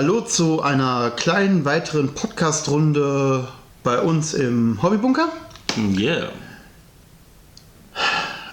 [0.00, 3.48] Hallo zu einer kleinen weiteren Podcast-Runde
[3.82, 5.28] bei uns im Hobbybunker.
[5.76, 6.28] Yeah.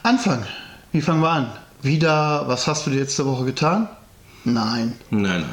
[0.02, 0.44] Anfang.
[0.92, 1.52] Wie fangen wir an?
[1.84, 3.88] Wieder, was hast du die letzte Woche getan?
[4.44, 5.46] Nein, Nein, nein.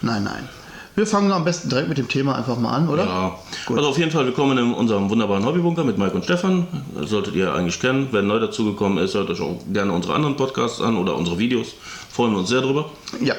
[0.00, 0.48] nein, nein.
[0.94, 3.04] Wir fangen am besten direkt mit dem Thema einfach mal an, oder?
[3.04, 3.38] Ja.
[3.66, 3.78] Gut.
[3.78, 6.68] Also auf jeden Fall willkommen in unserem wunderbaren Hobbybunker mit Mike und Stefan.
[6.96, 8.06] Das solltet ihr eigentlich kennen.
[8.12, 11.74] Wer neu dazugekommen ist, hört euch auch gerne unsere anderen Podcasts an oder unsere Videos.
[12.12, 12.90] Freuen wir uns sehr drüber.
[13.20, 13.34] Ja.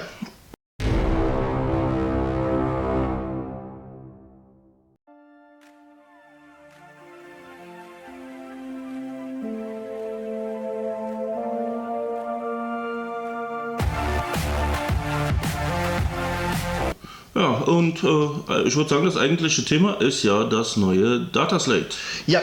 [18.03, 21.89] Und äh, ich würde sagen, das eigentliche Thema ist ja das neue Data Slate.
[22.27, 22.41] Ja,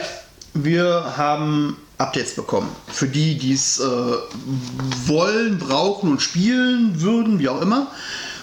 [0.53, 2.69] wir haben Updates bekommen.
[2.87, 7.87] Für die, die es äh, wollen, brauchen und spielen würden, wie auch immer.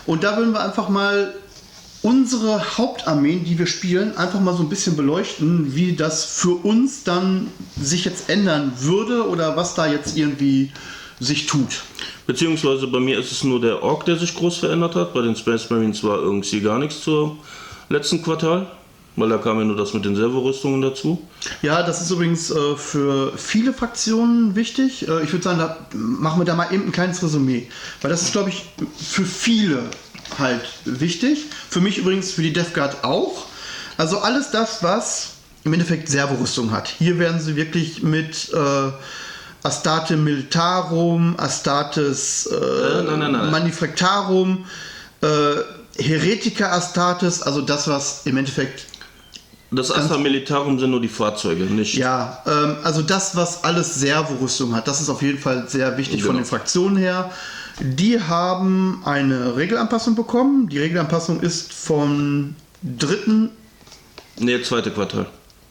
[0.07, 1.35] Und da würden wir einfach mal
[2.03, 7.03] unsere Hauptarmeen, die wir spielen, einfach mal so ein bisschen beleuchten, wie das für uns
[7.03, 7.49] dann
[7.81, 10.71] sich jetzt ändern würde oder was da jetzt irgendwie
[11.19, 11.83] sich tut.
[12.27, 15.15] Beziehungsweise bei mir ist es nur der Ork, der sich groß verändert hat.
[15.15, 17.37] Bei den Space Marines war irgendwie gar nichts zur
[17.89, 18.67] letzten Quartal,
[19.15, 21.23] weil da kam ja nur das mit den Servorüstungen dazu.
[21.63, 25.07] Ja, das ist übrigens äh, für viele Fraktionen wichtig.
[25.07, 27.69] Äh, ich würde sagen, da machen wir da mal eben ein kleines Resümee.
[28.03, 28.65] Weil das ist, glaube ich,
[28.99, 29.85] für viele
[30.39, 31.45] halt wichtig.
[31.71, 33.47] Für mich übrigens, für die Death Guard auch.
[33.97, 36.89] Also alles das, was im Endeffekt Servorüstung hat.
[36.89, 38.91] Hier werden sie wirklich mit äh,
[39.67, 43.51] Astarte Militarum, Astartes äh, nein, nein, nein.
[43.51, 44.65] Manifractarum,
[45.23, 45.27] äh,
[46.03, 48.87] Heretica Astartes, also das, was im Endeffekt
[49.73, 51.95] Das Astra Militarum sind nur die Fahrzeuge, nicht.
[51.95, 56.23] Ja, ähm, also das, was alles Servorüstung hat, das ist auf jeden Fall sehr wichtig
[56.23, 56.43] von Genau.
[56.43, 57.31] den Fraktionen her.
[57.81, 60.69] Die haben eine Regelanpassung bekommen.
[60.69, 63.51] Die Regelanpassung ist vom dritten.
[64.39, 65.27] Nee, zweite Quartal.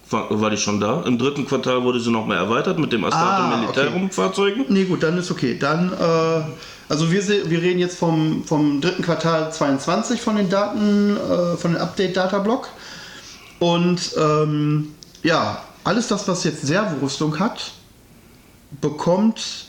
[0.09, 1.02] War, war die schon da?
[1.03, 4.66] Im dritten Quartal wurde sie noch mal erweitert mit dem Astarte Ah, Militarum Fahrzeugen.
[4.69, 5.57] Nee, gut, dann ist okay.
[5.57, 6.44] Dann, äh,
[6.90, 11.74] also wir, wir reden jetzt vom, vom dritten Quartal 22 von den Daten, äh, von
[11.74, 12.69] dem Update-Data-Block.
[13.59, 14.94] Und ähm,
[15.24, 17.72] ja, alles das, was jetzt Servorüstung hat,
[18.81, 19.68] bekommt,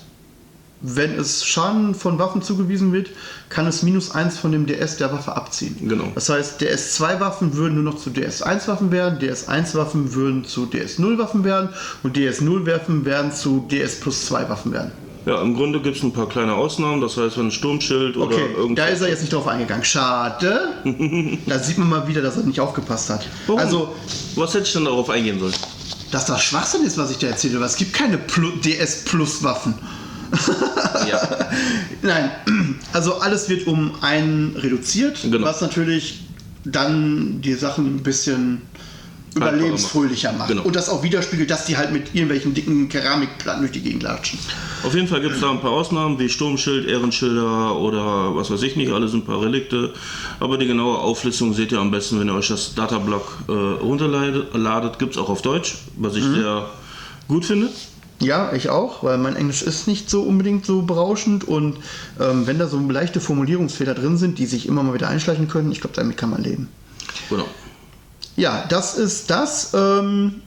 [0.80, 3.10] wenn es Schaden von Waffen zugewiesen wird,
[3.48, 5.76] kann es minus 1 von dem DS der Waffe abziehen.
[5.88, 6.04] Genau.
[6.14, 11.70] Das heißt, DS2-Waffen würden nur noch zu DS1-Waffen werden, DS1-Waffen würden zu DS0-Waffen werden
[12.02, 14.92] und DS0-Waffen werden zu DS plus 2 Waffen werden.
[15.24, 17.00] Ja, im Grunde gibt es ein paar kleine Ausnahmen.
[17.00, 18.84] Das heißt, wenn ein Sturmschild oder Okay, irgendwas.
[18.86, 19.84] da ist er jetzt nicht drauf eingegangen.
[19.84, 20.68] Schade.
[21.46, 23.26] da sieht man mal wieder, dass er nicht aufgepasst hat.
[23.48, 23.60] Warum?
[23.60, 23.92] Also,
[24.36, 25.54] Was hätte ich denn darauf eingehen sollen?
[26.12, 29.42] dass das Schwachsinn ist, was ich dir erzähle, weil es gibt keine Plu DS Plus
[29.42, 29.74] Waffen.
[31.08, 31.20] Ja.
[32.02, 32.30] Nein,
[32.92, 35.46] also alles wird um einen reduziert, Genau.
[35.46, 36.24] was natürlich
[36.64, 38.62] dann die Sachen ein bisschen
[39.34, 40.48] überlebensfröhlicher macht.
[40.48, 40.62] Genau.
[40.62, 44.38] Und das auch widerspiegelt, dass die halt mit irgendwelchen dicken Keramikplatten durch die Gegend latschen.
[44.82, 48.62] Auf jeden Fall gibt es da ein paar Ausnahmen, wie Sturmschild, Ehrenschilder oder was weiß
[48.62, 49.92] ich nicht, alles ein paar Relikte.
[50.40, 54.98] Aber die genaue Auflistung seht ihr am besten, wenn ihr euch das Datablock äh, runterladet.
[54.98, 56.18] Gibt es auch auf Deutsch, was Mhm.
[56.18, 56.70] ich sehr
[57.28, 57.68] gut finde.
[58.20, 61.78] Ja, ich auch, weil mein Englisch ist nicht so unbedingt so berauschend und
[62.18, 65.70] ähm, wenn da so leichte Formulierungsfehler drin sind, die sich immer mal wieder einschleichen können,
[65.70, 66.68] ich glaube, damit kann man leben.
[67.28, 67.46] Genau.
[68.36, 69.72] Ja, das ist das.
[69.74, 70.42] Ähm,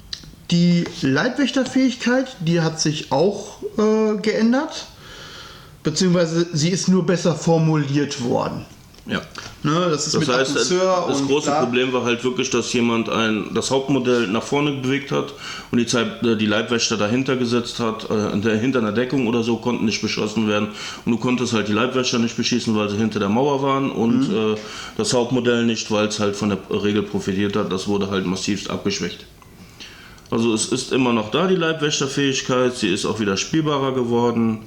[0.52, 4.88] die Leibwächterfähigkeit, die hat sich auch äh, geändert,
[5.84, 8.66] beziehungsweise sie ist nur besser formuliert worden.
[9.06, 9.22] Ja.
[9.64, 11.62] Ne, das ist Das mit heißt, Annonceur das große bla.
[11.64, 15.34] Problem war halt wirklich, dass jemand ein, das Hauptmodell nach vorne bewegt hat
[15.72, 19.42] und die, Zeit, äh, die Leibwächter dahinter gesetzt hat, äh, hinter hinter einer Deckung oder
[19.42, 20.70] so, konnten nicht beschossen werden.
[21.06, 24.30] Und du konntest halt die Leibwächter nicht beschießen, weil sie hinter der Mauer waren und
[24.30, 24.54] Mhm.
[24.54, 24.56] äh,
[24.98, 27.72] das Hauptmodell nicht, weil es halt von der Regel profitiert hat.
[27.72, 29.26] Das wurde halt massivst abgeschwächt.
[30.32, 32.76] Also es ist immer noch da, die Leibwächterfähigkeit.
[32.76, 34.60] Sie ist auch wieder spielbarer geworden.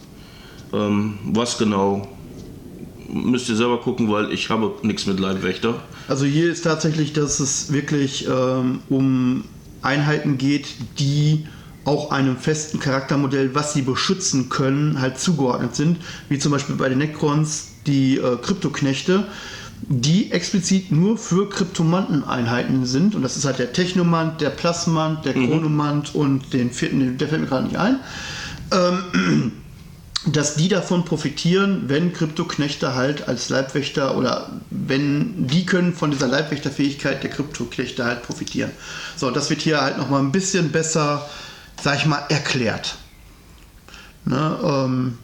[0.73, 2.09] Ähm, was genau,
[3.13, 5.83] müsst ihr selber gucken, weil ich habe nichts mit Leibwächter.
[6.09, 9.45] Also hier ist tatsächlich, dass es wirklich ähm, um
[9.83, 10.67] Einheiten geht,
[10.99, 11.47] die
[11.85, 15.99] auch einem festen Charaktermodell, was sie beschützen können, halt zugeordnet sind.
[16.29, 19.25] Wie zum Beispiel bei den Necrons die äh, Kryptoknechte,
[19.89, 23.17] die explizit nur für Kryptomanten-Einheiten sind.
[23.17, 27.43] Und das ist halt der Technomant, der Plasmant, der Chronomant und den vierten, der fällt
[27.43, 27.99] mir gerade nicht ein.
[28.71, 29.53] Ähm,
[30.27, 36.29] dass die davon profitieren, wenn Kryptoknechte halt als Leibwächter oder wenn die können von dieser
[36.29, 38.71] Leibwächterfähigkeit der Kryptoknechte halt profitieren.
[39.17, 41.29] So, das wird hier halt nochmal ein bisschen besser,
[41.83, 42.97] sag ich mal, erklärt.
[44.25, 45.19] Ne, ähm,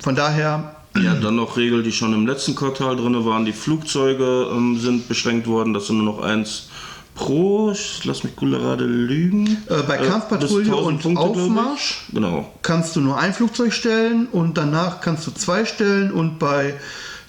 [0.00, 3.46] von daher Ja, dann noch Regeln, die schon im letzten Quartal drin waren.
[3.46, 6.68] Die Flugzeuge ähm, sind beschränkt worden, dass du nur noch eins
[7.14, 9.46] pro, ich lass mich gerade lügen.
[9.68, 11.20] Äh, bei Äh, Kampfpatrouille bis 1000 und Punkte.
[11.22, 12.50] Aufmarsch Genau.
[12.62, 16.74] kannst du nur ein Flugzeug stellen und danach kannst du zwei stellen und bei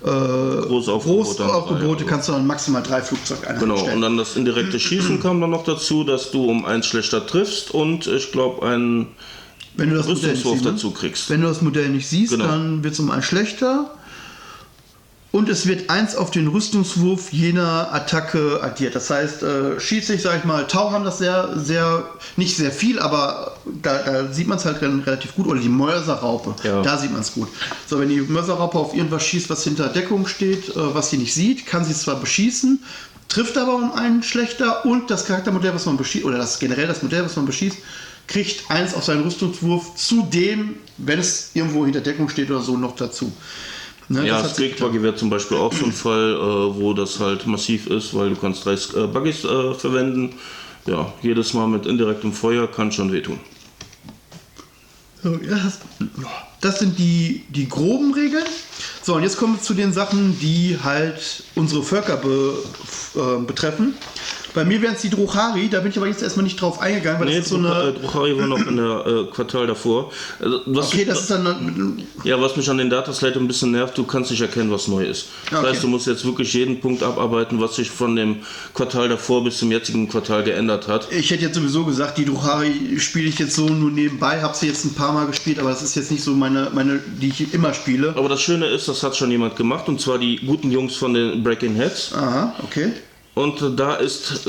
[0.02, 3.96] äh, Großaufgebote Großaufgebote kannst du dann maximal drei Flugzeugeinheiten Genau, stellen.
[3.96, 7.72] und dann das indirekte Schießen kam dann noch dazu, dass du um eins schlechter triffst
[7.72, 9.08] und ich glaube einen
[9.78, 10.72] Wenn du das Modell nicht Rüstungswurf siehst, ne?
[10.72, 11.30] dazu kriegst.
[11.30, 12.48] Wenn du das Modell nicht siehst, Genau.
[12.48, 13.92] dann wird es um ein schlechter.
[15.34, 18.94] Und es wird eins auf den Rüstungswurf jener Attacke addiert.
[18.94, 22.08] Das heißt, äh, schießt sich, sag ich mal, Tau haben das sehr, sehr,
[22.38, 25.48] nicht sehr viel, aber da, da sieht man es halt re- relativ gut.
[25.48, 26.84] Oder die Mörserraupe, Ja.
[26.84, 27.48] da sieht man es gut.
[27.88, 31.34] So, wenn die Mörserraupe auf irgendwas schießt, was hinter Deckung steht, äh, was sie nicht
[31.34, 32.84] sieht, kann sie es zwar beschießen,
[33.28, 37.02] trifft aber um einen schlechter und das Charaktermodell, was man beschießt, oder das generell das
[37.02, 37.78] Modell, was man beschießt,
[38.28, 42.96] kriegt eins auf seinen Rüstungswurf zudem, wenn es irgendwo hinter Deckung steht oder so, noch
[42.96, 43.32] dazu.
[44.14, 46.80] Ne, Ja, das hat sich Streak Buggy wäre zum Beispiel auch so ein Fall, äh,
[46.80, 50.36] wo das halt massiv ist, weil du kannst drei äh, Buggies äh, verwenden.
[50.86, 53.40] Ja, jedes Mal mit indirektem Feuer kann schon wehtun.
[55.24, 55.80] So, das,
[56.62, 58.46] das sind die, die groben Regeln.
[59.02, 62.54] So, und jetzt kommen wir zu den Sachen, die halt unsere Völker be,
[63.16, 63.96] äh, betreffen.
[64.54, 67.20] Bei mir wären es die Druchari, da bin ich aber jetzt erstmal nicht drauf eingegangen,
[67.20, 67.94] weil Nee, das ist so eine.
[67.94, 70.12] Druchari war noch in der äh, Quartal davor.
[70.40, 72.04] Also, Okay, das ist dann.
[72.24, 75.06] Ja, was mich an den Dataslate ein bisschen nervt, du kannst nicht erkennen, was neu
[75.06, 75.28] ist.
[75.50, 75.70] Das Okay.
[75.72, 78.38] heißt, du musst jetzt wirklich jeden Punkt abarbeiten, was sich von dem
[78.74, 81.08] Quartal davor bis zum jetzigen Quartal geändert hat.
[81.12, 84.68] Ich hätte jetzt sowieso gesagt, die Druchari spiele ich jetzt so nur nebenbei, habe sie
[84.68, 87.54] jetzt ein paar Mal gespielt, aber das ist jetzt nicht so meine, meine die ich
[87.54, 88.14] immer spiele.
[88.16, 91.14] Aber das Schöne ist, das hat schon jemand gemacht, und zwar die guten Jungs von
[91.14, 92.14] den Breaking Heads.
[92.14, 92.92] Aha, okay.
[93.36, 94.48] Und da ist,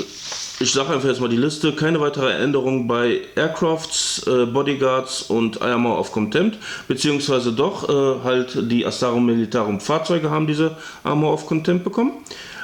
[0.61, 5.63] ich sage einfach jetzt mal die Liste, keine weitere Änderung bei Aircrafts, äh, Bodyguards und
[5.63, 11.47] Armor of Contempt, beziehungsweise doch äh, halt die Astarum Militarum Fahrzeuge haben diese Armor of
[11.47, 12.13] Contempt bekommen.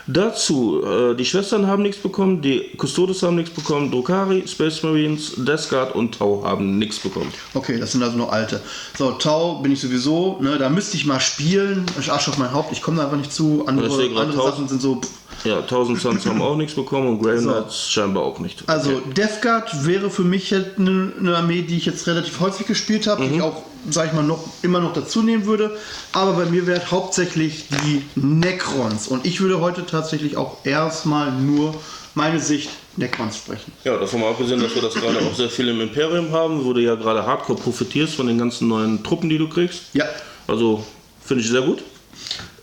[0.06, 5.34] Dazu, äh, die Schwestern haben nichts bekommen, die Custodes haben nichts bekommen, Drukari, Space Marines,
[5.36, 7.32] Death Guard und Tau haben nichts bekommen.
[7.54, 8.60] Okay, das sind also noch alte.
[8.98, 11.86] So, Tau bin ich sowieso, ne, da müsste ich mal spielen.
[11.98, 13.64] Ich arsch auf mein Haupt, ich komme da einfach nicht zu.
[13.66, 13.88] Andere,
[14.20, 14.50] andere.
[14.50, 14.96] Sachen sind so.
[14.96, 15.08] Pff.
[15.44, 17.50] Ja, 1000 Suns haben auch nichts bekommen und Grey So.
[17.50, 18.62] Knights scheinbar auch nicht.
[18.66, 23.06] Also, Death Guard wäre für mich eine, eine Armee, die ich jetzt relativ häufig gespielt
[23.06, 23.28] habe, Mhm.
[23.30, 25.76] die ich auch, sag ich mal, noch, immer noch dazu nehmen würde.
[26.12, 29.08] Aber bei mir wäre hauptsächlich die Necrons.
[29.08, 31.74] Und ich würde heute tatsächlich auch erstmal nur
[32.14, 33.72] meine Sicht Necrons sprechen.
[33.84, 36.72] Ja, davon mal abgesehen, dass wir das gerade auch sehr viel im Imperium haben, wo
[36.72, 39.82] du ja gerade hardcore profitierst von den ganzen neuen Truppen, die du kriegst.
[39.94, 40.04] Ja,
[40.48, 40.84] Also
[41.24, 41.82] finde ich sehr gut.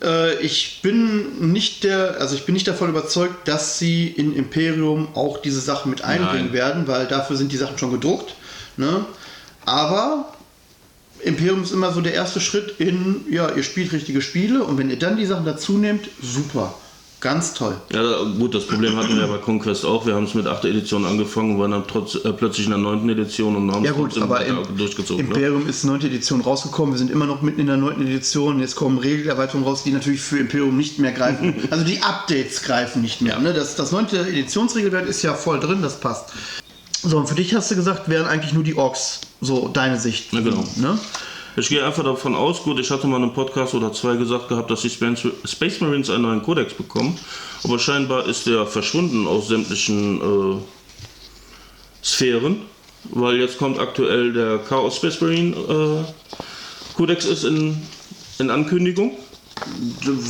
[0.01, 5.09] Äh, ich bin nicht der, also ich bin nicht davon überzeugt, dass sie in Imperium
[5.15, 6.53] auch diese Sachen mit einbringen Nein.
[6.53, 8.35] werden, weil dafür sind die Sachen schon gedruckt.
[8.77, 9.05] Ne?
[9.65, 10.33] Aber
[11.21, 14.89] Imperium ist immer so der erste Schritt in, ja, ihr spielt richtige Spiele und wenn
[14.89, 16.75] ihr dann die Sachen dazu nehmt, super.
[17.19, 17.75] Ganz toll.
[17.91, 20.05] Ja, gut, das Problem hatten wir ja bei Conquest auch.
[20.05, 20.65] Wir haben es mit 8.
[20.65, 23.09] Edition angefangen, waren dann trotz, äh, plötzlich in der 9.
[23.09, 25.25] Edition und haben Ja gut, trotzdem aber im, durchgezogen.
[25.25, 25.33] Ne?
[25.33, 26.01] Imperium ist 9.
[26.01, 26.93] Edition rausgekommen.
[26.93, 28.01] Wir sind immer noch mitten in der 9.
[28.05, 28.59] Edition.
[28.59, 31.55] Jetzt kommen Regelerweiterungen raus, die natürlich für Imperium nicht mehr greifen.
[31.71, 33.33] also die Updates greifen nicht mehr.
[33.33, 33.39] Ja.
[33.39, 33.51] Ne?
[33.51, 34.09] Das, das 9.
[34.09, 36.33] Editionsregelwerk ist ja voll drin, das passt.
[37.01, 40.33] So, und für dich hast du gesagt, wären eigentlich nur die Orks so deine Sicht.
[40.33, 40.63] Ja, genau.
[40.75, 40.99] Ne?
[41.59, 44.47] Ich gehe einfach davon aus, gut, ich hatte mal in einem Podcast oder zwei gesagt
[44.47, 47.17] gehabt, dass die Space Marines einen neuen Kodex bekommen,
[47.63, 50.61] aber scheinbar ist der verschwunden aus sämtlichen äh,
[52.03, 52.61] Sphären,
[53.05, 57.81] weil jetzt kommt aktuell der Chaos Space Marine äh, Kodex ist in,
[58.37, 59.17] in Ankündigung.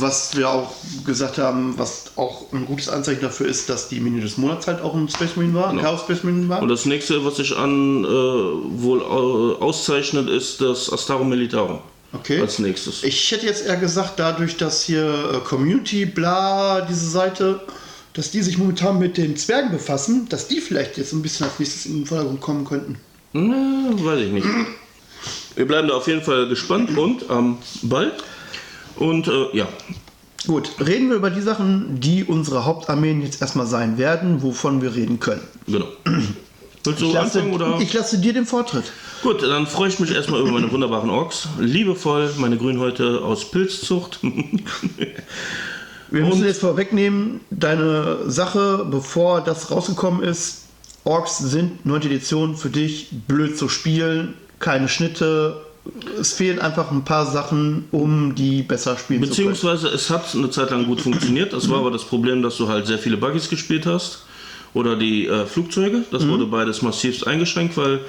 [0.00, 4.20] Was wir auch gesagt haben, was auch ein gutes Anzeichen dafür ist, dass die Mini
[4.20, 5.88] des Monats halt auch ein Space Marine war, ein Genau.
[5.90, 6.62] Chaos Space Marine war.
[6.62, 11.80] Und das nächste, was sich an äh, wohl äh, auszeichnet, ist das Astarum Militarum.
[12.12, 12.40] Okay.
[12.40, 13.02] Als nächstes.
[13.04, 15.04] Ich hätte jetzt eher gesagt, dadurch, dass hier
[15.34, 17.60] äh, Community, bla, diese Seite,
[18.14, 21.58] dass die sich momentan mit den Zwergen befassen, dass die vielleicht jetzt ein bisschen als
[21.58, 22.96] nächstes in den Vordergrund kommen könnten.
[23.34, 24.46] Na, weiß ich nicht.
[25.54, 28.12] Wir bleiben da auf jeden Fall gespannt und am Ball.
[28.98, 29.68] Und äh, ja,
[30.46, 34.94] Gut, reden wir über die Sachen, die unsere Hauptarmeen jetzt erstmal sein werden, wovon wir
[34.94, 35.42] reden können.
[35.66, 35.86] genau.
[36.84, 37.78] Willst du Ich lasse, anfangen oder?
[37.80, 38.84] ich lasse dir den Vortritt.
[39.22, 41.48] Gut, dann freue ich mich erstmal über meine wunderbaren Orks.
[41.58, 44.20] Liebevoll, meine Grünhäute aus Pilzzucht.
[46.10, 50.64] Wir müssen jetzt vorwegnehmen, deine Sache, bevor das rausgekommen ist,
[51.04, 52.02] Orks sind 9.
[52.02, 55.60] Edition für dich blöd zu spielen, keine Schnitte.
[56.20, 59.50] Es fehlen einfach ein paar Sachen, um die besser spielen zu können.
[59.52, 61.52] Beziehungsweise es hat eine Zeit lang gut funktioniert.
[61.52, 64.24] Das war aber das Problem, dass du halt sehr viele Buggies gespielt hast.
[64.74, 66.02] Oder die äh, Flugzeuge.
[66.10, 66.30] Das Mhm.
[66.30, 68.00] wurde beides massivst eingeschränkt, weil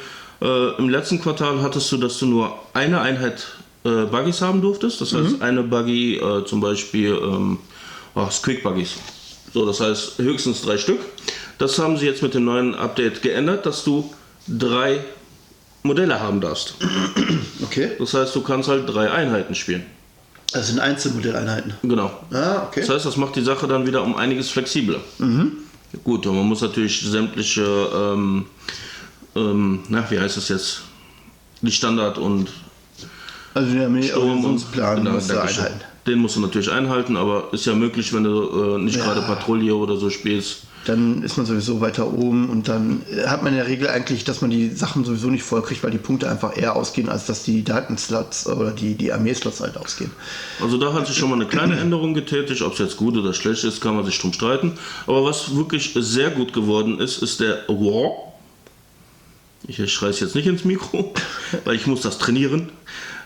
[0.41, 3.47] äh, im letzten Quartal hattest du, dass du nur eine Einheit
[3.85, 4.99] äh, Buggies haben durftest.
[4.99, 7.59] Das heißt, eine Buggy äh, zum Beispiel ähm,
[8.13, 8.95] oh, Quick Buggies.
[9.53, 10.99] So, das heißt höchstens drei Stück.
[11.57, 14.13] Das haben sie jetzt mit dem neuen Update geändert, dass du
[14.47, 14.99] drei
[15.83, 16.75] Modelle haben darfst.
[17.61, 17.91] Okay.
[17.99, 19.83] Das heißt, du kannst halt drei Einheiten spielen.
[20.51, 21.73] Das sind Einzelmodelleinheiten.
[21.83, 22.09] Genau.
[22.31, 22.79] Ah, okay.
[22.79, 24.99] Das heißt, das macht die Sache dann wieder um einiges flexibler.
[26.03, 27.61] Gut, und man muss natürlich sämtliche,
[27.93, 28.45] ähm,
[29.35, 30.81] ähm, na, wie heißt das jetzt?
[31.61, 32.49] Die Standard- und
[33.53, 35.81] Also der Sturm- und Organisationsplan Genau, musst einhalten.
[36.07, 39.03] Den musst du natürlich einhalten, aber ist ja möglich, wenn du äh, nicht Ja.
[39.03, 40.61] gerade Patrouille oder so spielst.
[40.85, 44.23] Dann ist man sowieso weiter oben und dann äh, hat man in der Regel eigentlich,
[44.23, 47.43] dass man die Sachen sowieso nicht vollkriegt, weil die Punkte einfach eher ausgehen, als dass
[47.43, 50.11] die Datenslots oder die, die Armeeslots halt ausgehen.
[50.61, 52.61] Also da hat sich schon mal eine kleine Änderung getätigt.
[52.61, 54.77] Ob es jetzt gut oder schlecht ist, kann man sich drum streiten.
[55.05, 58.33] Aber was wirklich sehr gut geworden ist, ist der War.
[59.67, 61.13] Ich schreie es jetzt nicht ins Mikro,
[61.65, 62.69] weil ich muss das trainieren.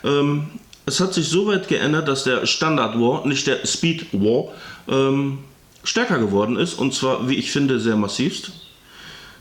[0.02, 0.48] Ähm,
[0.86, 4.52] es hat sich so weit geändert, dass der Standard War, nicht der Speed War,
[4.88, 5.38] ähm,
[5.84, 6.74] stärker geworden ist.
[6.74, 8.52] Und zwar, wie ich finde, sehr massivst.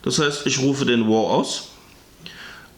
[0.04, 1.70] Das heißt, ich rufe den War aus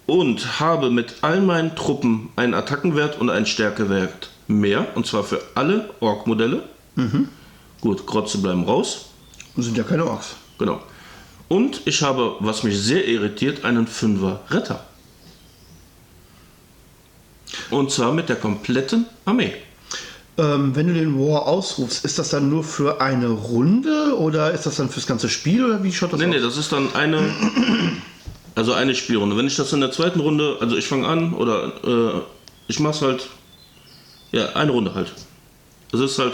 [0.05, 4.95] und habe mit all meinen Truppen einen Attackenwert und einen Stärkewert mehr.
[4.95, 6.63] Und zwar für alle Ork-Modelle.
[7.81, 9.07] Gut, Grotze bleiben raus.
[9.55, 10.35] Das sind ja keine Orks.
[10.57, 10.81] Genau.
[11.47, 14.85] Und ich habe, was mich sehr irritiert, einen Fünfer Retter.
[17.69, 19.53] Und zwar mit der kompletten Armee.
[20.37, 24.65] Ähm, wenn du den War ausrufst, ist das dann nur für eine Runde oder ist
[24.65, 26.31] das dann fürs ganze Spiel oder wie schaut das Nee, aus?
[26.31, 27.19] nee, das ist dann eine,
[28.53, 29.37] also eine Spielrunde.
[29.37, 31.71] Wenn ich das in der zweiten Runde, also ich fange an oder
[32.17, 32.21] äh,
[32.67, 33.27] ich mach's halt,
[34.33, 35.13] ja, eine Runde halt.
[35.91, 36.33] Das ist halt,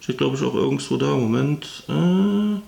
[0.00, 2.60] steht glaube ich auch irgendwo da, Moment, äh,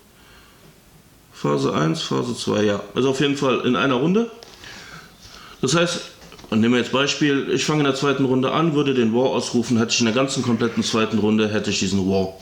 [1.34, 2.80] Phase 1, Phase 2, ja.
[2.94, 4.30] Also auf jeden Fall in einer Runde.
[5.60, 6.00] Das heißt,
[6.54, 9.30] und nehmen wir jetzt Beispiel, ich fange in der zweiten Runde an, würde den War
[9.30, 12.32] ausrufen, hätte ich in der ganzen kompletten zweiten Runde, hätte ich diesen War.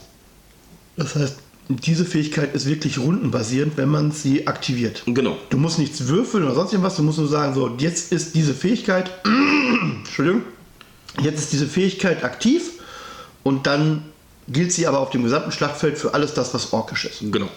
[0.98, 1.38] Das heißt,
[1.70, 5.02] diese Fähigkeit ist wirklich rundenbasierend, wenn man sie aktiviert.
[5.06, 5.38] Genau.
[5.48, 8.52] Du musst nichts würfeln oder sonst irgendwas, du musst nur sagen, so, jetzt ist diese
[8.52, 9.10] Fähigkeit,
[10.00, 10.42] Entschuldigung,
[11.22, 12.64] jetzt ist diese Fähigkeit aktiv
[13.44, 14.02] und dann
[14.46, 17.20] gilt sie aber auf dem gesamten Schlachtfeld für alles das, was orkisch ist.
[17.32, 17.48] Genau.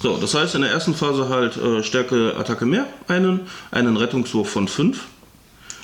[0.00, 3.40] So, das heißt in der ersten Phase halt äh, Stärke, Attacke mehr, einen,
[3.72, 5.00] einen Rettungswurf von 5.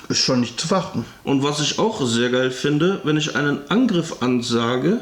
[0.09, 1.05] Ist schon nicht zu verachten.
[1.23, 4.99] Und was ich auch sehr geil finde, wenn ich einen Angriff ansage,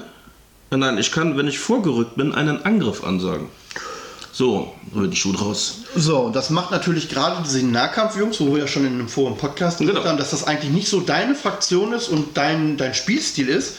[0.70, 3.48] äh, nein, ich kann, wenn ich vorgerückt bin, einen Angriff ansagen.
[4.34, 5.78] So, so wird die Schuhe raus.
[5.96, 9.80] So, das macht natürlich gerade diese Nahkampfjungs, wo wir ja schon in einem vorigen Podcast
[9.80, 10.08] gesagt Genau.
[10.10, 13.78] haben, dass das eigentlich nicht so deine Fraktion ist und dein, dein Spielstil ist,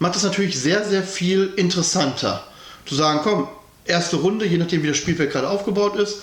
[0.00, 2.42] macht das natürlich sehr, sehr viel interessanter.
[2.86, 3.46] Zu sagen, komm,
[3.84, 6.22] erste Runde, je nachdem wie das Spielfeld gerade aufgebaut ist,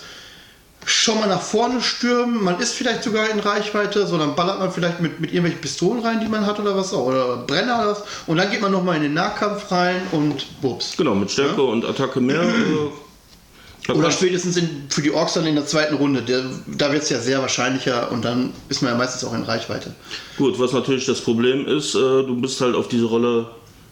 [0.84, 4.72] schon mal nach vorne stürmen, man ist vielleicht sogar in Reichweite, so dann ballert man
[4.72, 7.90] vielleicht mit, mit irgendwelchen Pistolen rein, die man hat oder was auch, oder Brenner oder
[7.92, 10.96] was, und dann geht man nochmal in den Nahkampf rein und bups.
[10.96, 12.42] Genau, mit Stärke und Attacke mehr.
[12.42, 16.22] Äh, Oder spätestens in, für die Orks dann in der zweiten Runde.
[16.22, 19.42] Der, da wird es ja sehr wahrscheinlicher und dann ist man ja meistens auch in
[19.42, 19.94] Reichweite.
[20.36, 23.50] Gut, was natürlich das Problem ist, äh, du bist halt auf diese Rolle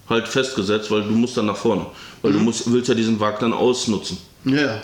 [0.09, 1.87] halt festgesetzt, weil du musst dann nach vorne.
[2.23, 4.19] Weil du musst, willst ja diesen Wag dann ausnutzen.
[4.45, 4.83] Ja, ja.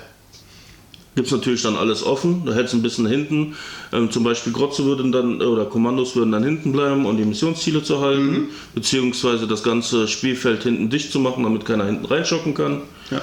[1.14, 3.54] Gibt es natürlich dann alles offen, da hält es ein bisschen hinten.
[3.92, 7.82] Ähm, zum Beispiel Grotze würden dann, oder Kommandos würden dann hinten bleiben, um die Missionsziele
[7.84, 12.82] zu halten, beziehungsweise das ganze Spielfeld hinten dicht zu machen, damit keiner hinten reinschocken kann.
[13.10, 13.22] ja.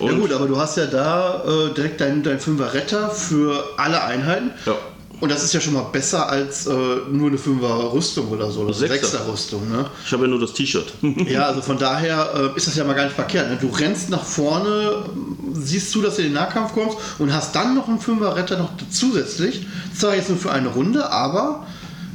[0.00, 3.64] Und- ja gut, aber du hast ja da äh, direkt deinen dein Fünfer Retter für
[3.78, 4.52] alle Einheiten.
[4.64, 4.76] Ja.
[5.20, 6.70] Und das ist ja schon mal besser als äh,
[7.10, 8.60] nur eine Fünfer Rüstung oder so.
[8.60, 9.06] Oder Sechser.
[9.06, 9.68] Sechser Rüstung.
[9.68, 9.86] Ne?
[10.04, 10.92] Ich habe ja nur das T-Shirt.
[11.28, 13.50] Ja, also von daher äh, ist das ja mal gar nicht verkehrt.
[13.50, 13.58] Ne?
[13.60, 15.04] Du rennst nach vorne,
[15.52, 18.58] siehst zu, dass du in den Nahkampf kommst und hast dann noch einen Fünfer Retter
[18.58, 19.66] noch zusätzlich.
[19.96, 21.66] Zwar jetzt nur für eine Runde, aber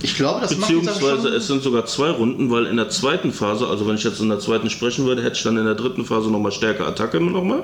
[0.02, 3.88] ich glaube, das Beziehungsweise es sind sogar zwei Runden, weil in der zweiten Phase, also
[3.88, 6.30] wenn ich jetzt in der zweiten sprechen würde, hätte ich dann in der dritten Phase
[6.30, 7.64] nochmal Stärke Attacke nochmal.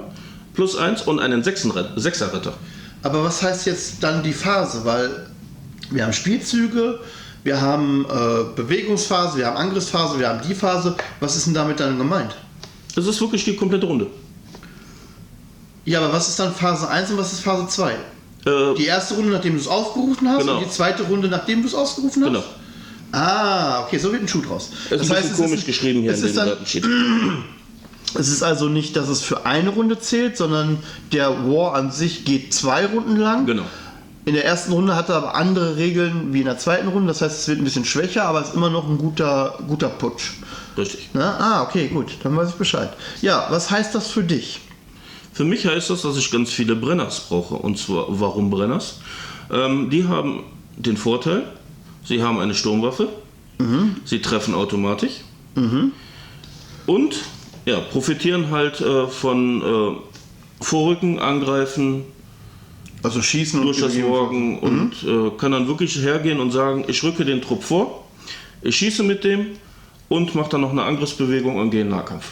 [0.54, 2.54] Plus eins und einen Sechser-Retter.
[3.04, 4.84] Aber was heißt jetzt dann die Phase?
[4.86, 5.28] Weil
[5.92, 7.00] wir haben Spielzüge,
[7.44, 10.96] wir haben äh, Bewegungsphase, wir haben Angriffsphase, wir haben die Phase.
[11.20, 12.36] Was ist denn damit dann gemeint?
[12.96, 14.08] Das ist wirklich die komplette Runde.
[15.86, 17.92] Ja, aber was ist dann Phase 1 und was ist Phase 2?
[18.46, 20.58] Äh, Die erste Runde, nachdem du es aufgerufen hast, Genau.
[20.58, 22.30] und die zweite Runde, nachdem du es ausgerufen hast?
[22.32, 22.44] Genau.
[23.12, 24.70] Ah, okay, so wird ein Schuh draus.
[24.90, 27.44] ist ein bisschen es komisch ist- geschrieben hier es in ist dem dann.
[28.16, 30.80] Es ist also nicht, dass es für eine Runde zählt, sondern
[31.12, 33.46] der War an sich geht zwei Runden lang.
[33.46, 33.66] Genau.
[34.26, 37.08] In der ersten Runde hat er aber andere Regeln wie in der zweiten Runde.
[37.08, 39.90] Das heißt, es wird ein bisschen schwächer, aber es ist immer noch ein guter, guter
[39.90, 40.32] Putsch.
[40.78, 41.10] Richtig.
[41.14, 42.92] Na, ah, okay, gut, dann weiß ich Bescheid.
[43.22, 44.60] Ja, was heißt das für dich?
[45.34, 47.56] Für mich heißt das, dass ich ganz viele Brenners brauche.
[47.56, 49.00] Und zwar, warum Brenners?
[49.52, 50.44] Ähm, die haben
[50.76, 51.44] den Vorteil,
[52.04, 53.10] sie haben eine Sturmwaffe,
[54.06, 55.22] Sie treffen automatisch.
[56.86, 57.16] Und
[57.66, 62.04] ja, profitieren halt äh, von äh, Vorrücken, Angreifen,
[63.04, 63.96] Also schießen und durch das.
[63.96, 68.06] Morgen und äh, kann dann wirklich hergehen und sagen, ich rücke den Trupp vor,
[68.62, 69.48] ich schieße mit dem
[70.10, 72.32] und mache dann noch eine Angriffsbewegung und gehe in Nahkampf.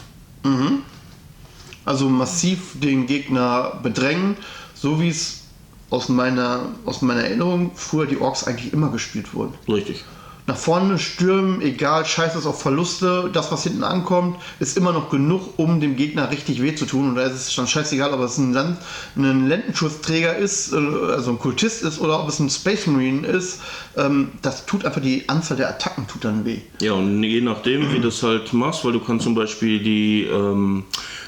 [1.85, 4.35] Also massiv den Gegner bedrängen,
[4.73, 5.43] so wie es
[5.89, 9.53] aus meiner, aus meiner Erinnerung früher die Orks eigentlich immer gespielt wurden.
[9.69, 10.03] Richtig.
[10.49, 15.09] Nach vorne stürmen, egal, scheiß es auf Verluste, das, was hinten ankommt, ist immer noch
[15.09, 17.09] genug, um dem Gegner richtig weh zu tun.
[17.09, 18.77] Und da ist es dann scheißegal, ob es ein, Land,
[19.17, 23.59] ein Lendenschutzträger ist, äh, also ein Kultist ist, oder ob es ein Space Marine ist.
[23.97, 26.61] Ähm, das tut einfach die Anzahl der Attacken tut dann weh.
[26.81, 30.23] Ja, und je nachdem, wie du das halt machst, weil du kannst zum Beispiel die
[30.23, 30.85] ähm,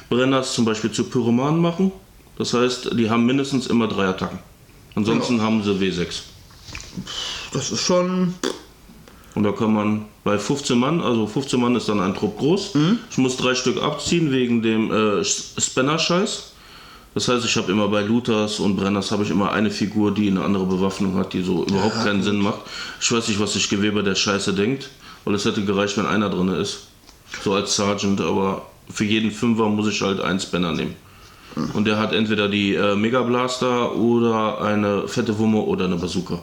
[0.09, 1.91] Brenners zum Beispiel zu Pyromanen machen.
[2.37, 4.39] Das heißt, die haben mindestens immer drei Attacken.
[4.95, 5.43] Ansonsten Ja.
[5.43, 6.21] haben sie W6.
[7.51, 8.33] Das ist schon.
[9.35, 12.73] Und da kann man bei 15 Mann, also 15 Mann ist dann ein Trupp groß.
[13.11, 16.53] Ich muss drei Stück abziehen wegen dem äh, Spanner-Scheiß.
[17.13, 20.29] Das heißt, ich habe immer bei Luthers und Brenners habe ich immer eine Figur, die
[20.29, 22.59] eine andere Bewaffnung hat, die so überhaupt keinen Sinn macht.
[23.01, 24.89] Ich weiß nicht, was sich Geweber der Scheiße denkt,
[25.25, 26.87] weil es hätte gereicht, wenn einer drin ist.
[27.43, 30.95] So als Sergeant, aber für jeden Fünfer muss ich halt einen Spanner nehmen.
[31.73, 36.39] Und der hat entweder die äh, Mega Blaster oder eine fette Wumme oder eine Bazooka.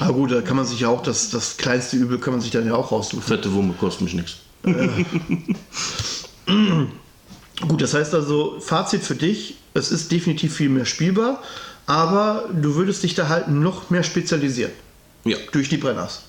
[0.00, 2.50] Aber gut, da kann man sich ja auch das, das kleinste Übel kann man sich
[2.50, 3.22] dann ja auch raussuchen.
[3.22, 4.36] Fette Wumme kostet mich nichts.
[7.68, 11.42] Gut, das heißt also, Fazit für dich, es ist definitiv viel mehr spielbar,
[11.86, 14.72] aber du würdest dich da halt noch mehr spezialisieren.
[15.24, 15.36] Ja.
[15.52, 16.22] Durch die Brenners.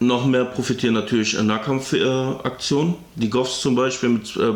[0.00, 2.94] Noch mehr profitieren natürlich Nahkampfaktionen.
[2.94, 4.52] Äh, die Goffs zum Beispiel mit, äh,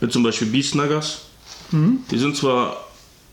[0.00, 1.22] mit zum Beispiel Beast Nuggers.
[1.72, 2.83] Die sind zwar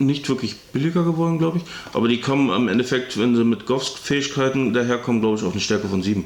[0.06, 3.90] nicht wirklich billiger geworden, glaube ich, aber die kommen am Endeffekt, wenn sie mit Goffs
[3.90, 6.24] Fähigkeiten daherkommen, glaube ich, auf eine Stärke von 7.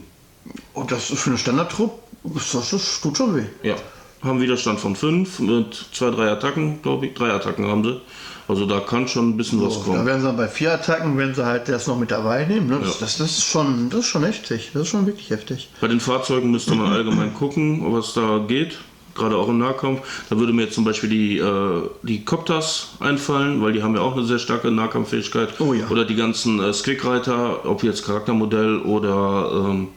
[0.74, 3.46] Und das ist für eine Standardtrupp, das, das tut schon weh.
[3.64, 3.76] Ja.
[4.24, 7.14] Haben Widerstand von 5 mit 2, 3 Attacken, glaube ich.
[7.14, 8.02] 3 Attacken haben sie.
[8.48, 10.06] Also da kann schon ein bisschen was Da kommen.
[10.06, 12.68] werden sie dann bei vier Attacken, wenn sie halt das noch mit dabei nehmen.
[12.68, 12.80] Ne?
[12.80, 12.96] Das, Ja.
[13.02, 14.70] das, das, ist schon, das ist schon heftig.
[14.74, 15.70] Das ist schon wirklich heftig.
[15.82, 18.78] Bei den Fahrzeugen müsste man allgemein gucken, was da geht.
[19.16, 20.02] Gerade auch im Nahkampf.
[20.30, 24.02] Da würde mir jetzt zum Beispiel die, äh, die Copters einfallen, weil die haben ja
[24.02, 25.60] auch eine sehr starke Nahkampffähigkeit.
[25.60, 25.88] Oh ja.
[25.88, 29.88] Oder die ganzen äh, Squick-Reiter, ob jetzt Charaktermodell oder ähm,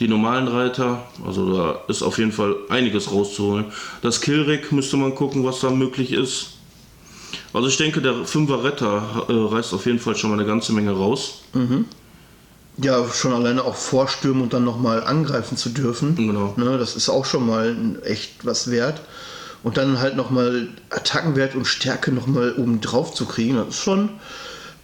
[0.00, 1.02] die normalen Reiter.
[1.26, 3.66] Also da ist auf jeden Fall einiges rauszuholen.
[4.00, 6.52] Das Killrig müsste man gucken, was da möglich ist.
[7.52, 10.72] Also ich denke, der 5er Retter äh, reißt auf jeden Fall schon mal eine ganze
[10.72, 11.42] Menge raus.
[12.80, 16.14] Ja, schon alleine auch vorstürmen und dann nochmal angreifen zu dürfen.
[16.14, 16.54] Genau.
[16.56, 19.00] Ne, das ist auch schon mal echt was wert.
[19.64, 24.10] Und dann halt nochmal Attackenwert und Stärke nochmal oben drauf zu kriegen, das ist schon,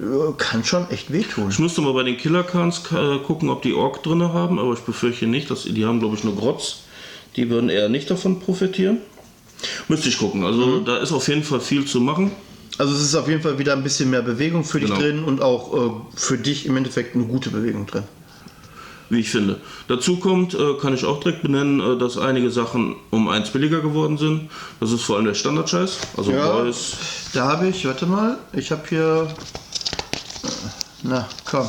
[0.00, 1.50] äh, kann schon echt wehtun.
[1.50, 4.72] Ich müsste mal bei den Killer Khans äh, gucken, ob die Ork drin haben, aber
[4.72, 5.48] ich befürchte nicht.
[5.50, 6.78] Dass, die haben, glaube ich, nur Grotz.
[7.36, 8.98] Die würden eher nicht davon profitieren.
[9.86, 10.44] Müsste ich gucken.
[10.44, 12.32] Also da ist auf jeden Fall viel zu machen.
[12.78, 15.00] Also es ist auf jeden Fall wieder ein bisschen mehr Bewegung für dich Genau.
[15.00, 18.04] drin und auch äh, für dich im Endeffekt eine gute Bewegung drin.
[19.10, 19.60] wie ich finde.
[19.86, 23.80] Dazu kommt, äh, kann ich auch direkt benennen, äh, dass einige Sachen um eins billiger
[23.80, 24.48] geworden sind.
[24.80, 25.98] Das ist vor allem der Standardscheiß.
[26.16, 26.50] Also Ja.
[26.50, 26.92] Boys.
[27.34, 29.28] Da habe ich, warte mal, ich habe hier.
[30.42, 30.48] äh,
[31.02, 31.68] Na, komm.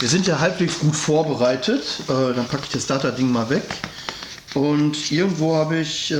[0.00, 1.82] Wir sind ja halbwegs gut vorbereitet.
[2.08, 3.62] Äh, dann packe ich das Data-Ding mal weg.
[4.54, 6.16] Und irgendwo habe ich äh,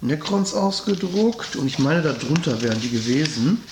[0.00, 1.56] Necrons ausgedruckt.
[1.56, 3.62] Und ich meine, da drunter wären die gewesen.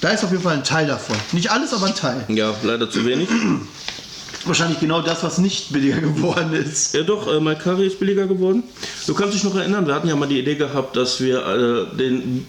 [0.00, 1.16] Da ist auf jeden Fall ein Teil davon.
[1.32, 2.24] Nicht alles, aber ein Teil.
[2.28, 3.28] Ja, leider zu wenig.
[4.44, 6.94] Wahrscheinlich genau das, was nicht billiger geworden ist.
[6.94, 8.64] Ja doch, äh, Malkari ist billiger geworden.
[9.06, 11.96] Du kannst dich noch erinnern, wir hatten ja mal die Idee gehabt, dass wir äh,
[11.96, 12.46] den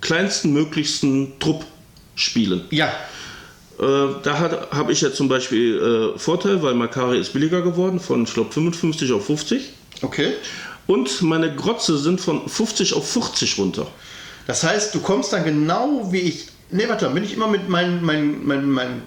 [0.00, 1.64] kleinsten möglichsten Trupp
[2.14, 2.62] spielen.
[2.70, 2.92] Ja.
[3.78, 8.22] Äh, da habe ich jetzt zum Beispiel äh, Vorteil, weil Makari ist billiger geworden, von
[8.22, 9.62] ich glaube 55 auf 50.
[10.02, 10.34] Okay.
[10.86, 13.86] Und meine Grotze sind von 50 auf 40 runter.
[14.46, 16.46] Das heißt, du kommst dann genau wie ich.
[16.70, 19.02] Ne, warte, bin ich immer mit meinem mein, mein, mein,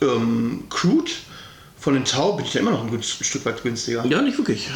[0.00, 1.10] ähm, Crude
[1.78, 4.04] von den Tau, bin ich ja immer noch ein, Stück weit günstiger.
[4.06, 4.68] Ja, nicht wirklich.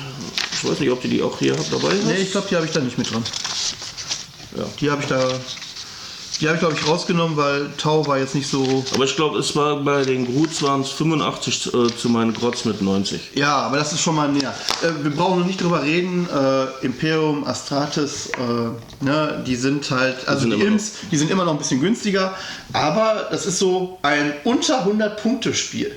[0.52, 2.06] Ich weiß nicht, ob du die auch hier habt dabei hast.
[2.06, 3.22] Ne, ich glaube, die habe ich da nicht mit dran.
[4.56, 4.64] Ja.
[4.80, 5.28] Die habe ich da.
[6.40, 8.84] Die habe ich, glaube ich, rausgenommen, weil Tau war jetzt nicht so.
[8.94, 12.64] Aber ich glaube, es war bei den Gruts waren es 85 äh, zu meinen Grotz
[12.64, 13.32] mit 90.
[13.34, 14.54] Ja, aber das ist schon mal näher.
[14.82, 16.26] Äh, wir brauchen noch nicht drüber reden.
[16.30, 21.44] Äh, Imperium, Astrates, äh, ne, die sind halt, also sind die Imps, die sind immer
[21.44, 22.34] noch ein bisschen günstiger.
[22.72, 25.92] Aber das ist so ein unter 100 Punkte Spiel.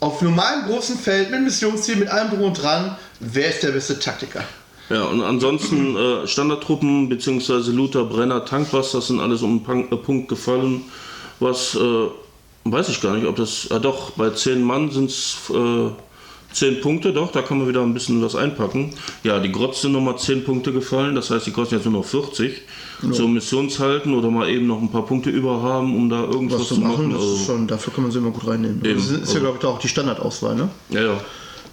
[0.00, 2.96] Auf normalem großen Feld mit Missionsziel, mit allem drum und dran.
[3.20, 4.42] Wer ist der beste Taktiker?
[4.90, 7.70] Ja, und ansonsten äh, Standardtruppen bzw.
[7.70, 10.82] Luther, Brenner, Tankbusters sind alles um einen äh, Punkt gefallen,
[11.40, 11.80] was äh,
[12.64, 13.68] weiß ich gar nicht, ob das.
[13.70, 15.88] Ah, doch, bei 10 Mann sind es äh,
[16.52, 18.92] 10 Punkte, doch, da kann man wieder ein bisschen was einpacken.
[19.22, 22.04] Ja, die Grotz sind nochmal 10 Punkte gefallen, das heißt, die kosten jetzt nur noch
[22.04, 22.62] 40.
[23.12, 26.68] Zum Missionshalten oder mal eben noch ein paar Punkte über haben, um da irgendwas Was
[26.68, 27.12] zu machen, machen.
[27.12, 28.82] das ist Also, schon, dafür kann man sie immer gut reinnehmen.
[28.84, 30.68] Eben, das ist, ja, also- glaube ich, da auch die Standardauswahl, ne?
[30.90, 31.20] ja, ja.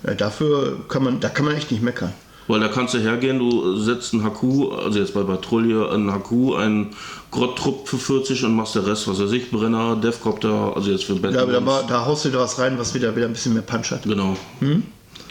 [0.06, 2.12] Ja, dafür kann man, da kann man echt nicht meckern.
[2.52, 6.58] Weil da kannst du hergehen, du setzt einen HQ, also jetzt bei Patrouille, einen HQ,
[6.58, 6.88] einen
[7.32, 11.16] Grott-Trupp für 40 und machst der Rest, was weiß ich, Brenner, Devcopter, also jetzt für
[11.16, 11.40] Battle.
[11.40, 13.92] Ja, da, da haust du wieder was rein, was wieder, wieder ein bisschen mehr Punch
[13.92, 14.04] hat.
[14.04, 14.36] Genau.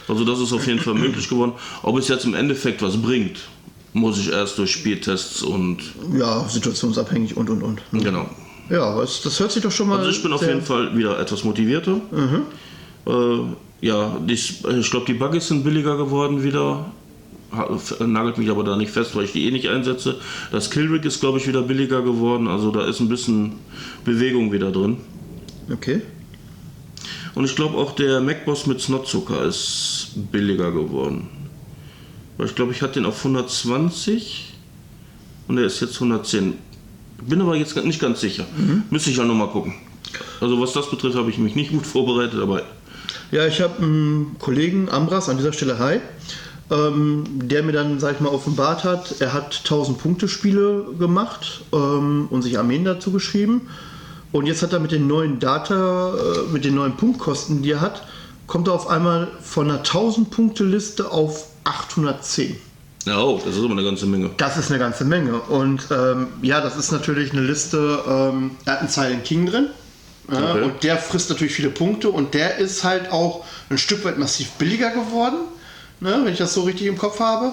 [0.08, 1.52] Also das ist auf jeden Fall möglich geworden.
[1.82, 3.40] Ob es jetzt im Endeffekt was bringt,
[3.92, 5.76] muss ich erst durch Spieltests und
[6.18, 7.82] Ja, situationsabhängig und und und.
[7.92, 8.30] genau.
[8.70, 9.98] Ja, es, das hört sich doch schon mal.
[9.98, 12.00] Also ich bin auf jeden Fall wieder etwas motivierter.
[13.06, 13.10] Äh,
[13.82, 16.86] ja, die, ich glaube die Buggies sind billiger geworden wieder.
[18.00, 20.16] Nagelt mich aber da nicht fest, weil ich die eh nicht einsetze.
[20.52, 22.48] Das Killrig ist glaube ich wieder billiger geworden.
[22.48, 23.54] Also da ist ein bisschen
[24.04, 24.98] Bewegung wieder drin.
[25.72, 26.02] Okay.
[27.34, 31.28] Und ich glaube auch der MacBoss mit Snotzucker ist billiger geworden.
[32.36, 34.54] Weil ich glaube, ich hatte den auf 120
[35.46, 36.54] und der ist jetzt 110.
[37.26, 38.46] Bin aber jetzt nicht ganz sicher.
[38.90, 39.74] Müsste ich ja nochmal gucken.
[40.40, 42.62] Also was das betrifft, habe ich mich nicht gut vorbereitet, aber
[43.30, 46.00] Ja, ich habe einen Kollegen, Ambras, an dieser Stelle Hi,
[46.70, 51.62] ähm, der mir dann, sag ich mal, offenbart hat, er hat 1000 Punkte Spiele gemacht
[51.72, 53.68] ähm, und sich Armeen dazu geschrieben.
[54.32, 57.80] Und jetzt hat er mit den neuen Data, äh, mit den neuen Punktkosten, die er
[57.80, 58.06] hat,
[58.46, 62.56] kommt er auf einmal von einer 1000 Punkte Liste auf 810.
[63.06, 64.30] ja, oh, das ist aber eine ganze Menge.
[64.36, 65.40] Das ist eine ganze Menge.
[65.40, 69.66] Und ähm, ja, das ist natürlich eine Liste, ähm, er hat einen Silent King drin.
[70.30, 70.62] Ja, Okay.
[70.62, 74.50] Und der frisst natürlich viele Punkte und der ist halt auch ein Stück weit massiv
[74.52, 75.38] billiger geworden,
[76.00, 77.52] ne, wenn ich das so richtig im Kopf habe.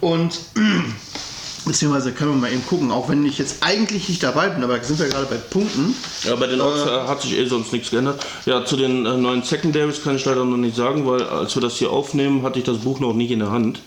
[0.00, 0.38] Und
[1.64, 4.78] beziehungsweise können wir mal eben gucken, auch wenn ich jetzt eigentlich nicht dabei bin, aber
[4.78, 5.94] da sind wir gerade bei Punkten.
[6.24, 8.24] Ja, bei den Orks äh, hat sich eh sonst nichts geändert.
[8.46, 11.62] Ja, zu den äh, neuen Secondaries kann ich leider noch nicht sagen, weil als wir
[11.62, 13.80] das hier aufnehmen, hatte ich das Buch noch nicht in der Hand.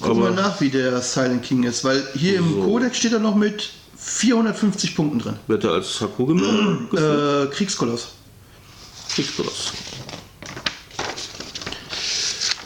[0.00, 2.62] Gucken wir Aber nach, wie der Silent King ist, weil hier im So.
[2.62, 5.34] Codex steht er noch mit 450 Punkten drin.
[5.46, 6.92] wird er als gemeldet?
[6.92, 8.08] Äh, Kriegskoloss.
[9.14, 9.72] Kriegskoloss.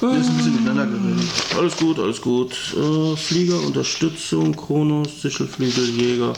[0.01, 1.29] Der ist ein bisschen miteinander geredet.
[1.59, 2.53] Alles gut, alles gut.
[2.77, 6.33] Äh, Flieger, Unterstützung, Kronos, Sichelflügel, Jäger,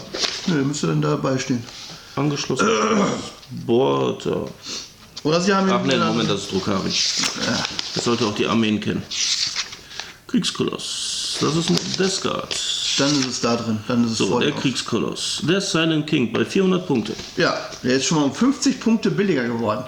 [0.47, 1.63] Nö, müsste dann dabei stehen.
[2.17, 2.67] angeschlossen.
[3.67, 4.47] Border.
[5.23, 6.91] Oder sie haben Ach nee, wieder- Moment, das ist Druckari.
[7.95, 9.03] Das sollte auch die Armeen kennen.
[10.27, 11.37] Kriegskoloss.
[11.41, 12.55] Das ist ein Desgard.
[12.99, 13.79] Dann ist es da drin.
[13.89, 14.61] Dann ist es So, der auf.
[14.61, 15.43] Kriegskoloss.
[15.49, 17.15] Der Silent King bei 400 Punkte.
[17.37, 19.85] Ja, der ist schon mal um 50 Punkte billiger geworden.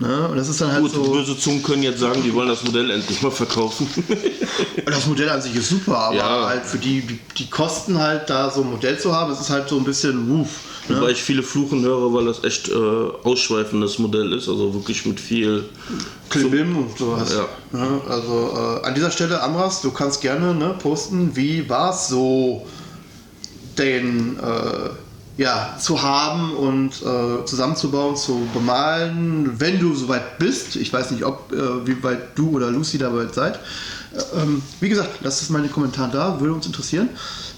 [0.00, 0.28] Ne?
[0.28, 1.02] Und das ist dann halt Gut, so.
[1.04, 3.88] böse Zungen können jetzt sagen, die wollen das Modell endlich mal verkaufen.
[4.86, 6.46] Das Modell an sich ist super, aber Ja.
[6.46, 9.50] halt für die, die, die Kosten halt da so ein Modell zu haben, es ist
[9.50, 10.48] halt so ein bisschen woof.
[10.88, 10.96] Ne?
[11.00, 12.74] Wobei ich viele Fluchen höre, weil das echt äh,
[13.24, 14.48] ausschweifendes Modell ist.
[14.48, 15.64] Also wirklich mit viel.
[16.28, 17.32] Klimbim und sowas.
[17.32, 17.78] Ja.
[17.78, 18.00] Ne?
[18.08, 18.52] Also
[18.82, 22.66] äh, an dieser Stelle, Amras, du kannst gerne ne, posten, wie war es so,
[23.78, 24.90] den äh,
[25.36, 30.76] ja, zu haben und äh, zusammenzubauen, zu bemalen, wenn du soweit bist.
[30.76, 33.58] Ich weiß nicht, ob äh, wie weit du oder Lucy dabei seid.
[34.14, 37.08] Äh, ähm, wie gesagt, lasst es mal in den Kommentaren da, würde uns interessieren.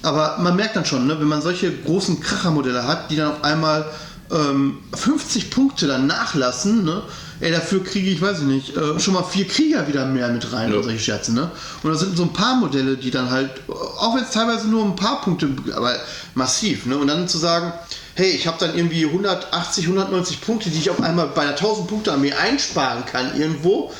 [0.02, 3.44] Aber man merkt dann schon, ne, wenn man solche großen Krachermodelle hat, die dann auf
[3.44, 3.84] einmal
[4.30, 7.02] ähm, 50 Punkte dann nachlassen, ne?
[7.40, 10.50] Ey, dafür kriege ich, weiß ich nicht, äh, schon mal vier Krieger wieder mehr mit
[10.52, 10.78] rein Ja.
[10.78, 11.50] und solche Scherze, ne?
[11.82, 14.84] Und da sind so ein paar Modelle, die dann halt, auch wenn es teilweise nur
[14.84, 15.94] ein paar Punkte, aber
[16.34, 16.96] massiv, ne?
[16.96, 17.72] Und dann zu sagen,
[18.14, 21.86] hey, ich habe dann irgendwie 180, 190 Punkte, die ich auf einmal bei einer 1000
[21.88, 23.92] Punkte Armee einsparen kann irgendwo.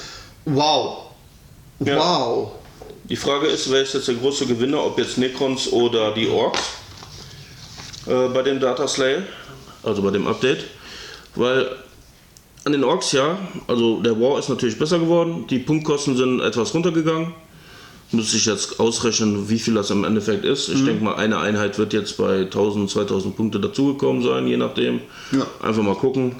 [0.46, 1.08] Wow.
[1.80, 1.98] Ja.
[1.98, 2.52] Wow.
[3.04, 6.60] Die Frage ist, wer ist jetzt der große Gewinner, ob jetzt Necrons oder die Orks
[8.06, 9.18] äh, bei dem Data Slay,
[9.82, 10.64] also bei dem Update.
[11.34, 11.70] Weil
[12.66, 16.74] an den Orks ja, also der War ist natürlich besser geworden, die Punktkosten sind etwas
[16.74, 17.32] runtergegangen.
[18.10, 20.68] Müsste ich jetzt ausrechnen, wie viel das im Endeffekt ist.
[20.68, 25.00] Ich denke mal, eine Einheit wird jetzt bei 1000, 2000 Punkte dazugekommen sein, je nachdem.
[25.32, 25.46] Ja.
[25.60, 26.36] Einfach mal gucken.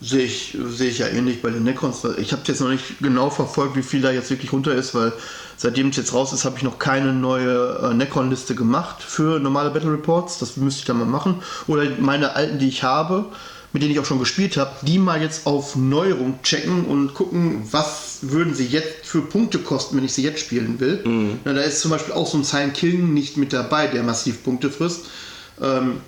[0.00, 2.04] Sehe ich, sehe ich ja ähnlich bei den Necrons.
[2.18, 5.12] Ich habe jetzt noch nicht genau verfolgt, wie viel da jetzt wirklich runter ist, weil
[5.56, 9.70] seitdem es jetzt raus ist, habe ich noch keine neue äh, Necron-Liste gemacht für normale
[9.70, 10.38] Battle Reports.
[10.38, 11.42] Das müsste ich dann mal machen.
[11.66, 13.26] Oder meine alten, die ich habe,
[13.72, 17.62] mit denen ich auch schon gespielt habe, die mal jetzt auf Neuerung checken und gucken,
[17.70, 21.00] was würden sie jetzt für Punkte kosten, wenn ich sie jetzt spielen will.
[21.44, 24.44] Na, da ist zum Beispiel auch so ein Silent King nicht mit dabei, der massiv
[24.44, 25.06] Punkte frisst.
[25.60, 26.00] Ähm,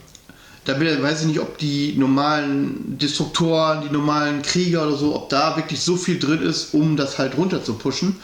[0.67, 5.29] da bin- weiß ich nicht, ob die normalen Destruktoren, die normalen Krieger oder so, ob
[5.31, 8.17] da wirklich so viel drin ist, um das halt runter zu pushen.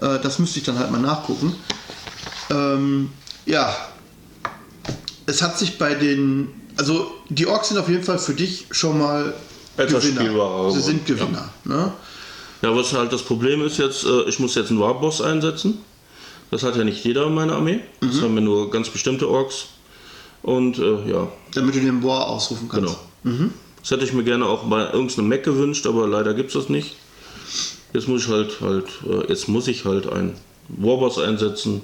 [0.00, 1.54] Äh, das müsste ich dann halt mal nachgucken.
[2.50, 3.10] Ähm,
[3.46, 3.74] ja,
[5.26, 8.98] es hat sich bei den Also die Orks sind auf jeden Fall für dich schon
[8.98, 9.34] mal
[9.76, 10.20] Etwas Gewinner.
[10.22, 11.52] spielbarer Sie sind Gewinner.
[11.64, 11.92] Ne?
[12.62, 15.78] Ja, was halt das Problem ist jetzt, äh, ich muss jetzt einen Warboss einsetzen.
[16.50, 17.80] Das hat ja nicht jeder in meiner Armee.
[18.00, 18.22] Das Mhm.
[18.22, 19.66] haben wir nur ganz bestimmte Orks.
[20.42, 22.96] Und äh, ja, Damit du den War ausrufen kannst.
[23.24, 23.48] genau.
[23.80, 26.68] Das hätte ich mir gerne auch bei irgendeinem Mac gewünscht, aber leider gibt es das
[26.68, 26.94] nicht.
[27.92, 30.34] Jetzt muss ich halt halt, äh, jetzt muss ich halt einen
[30.68, 31.82] Warboss einsetzen.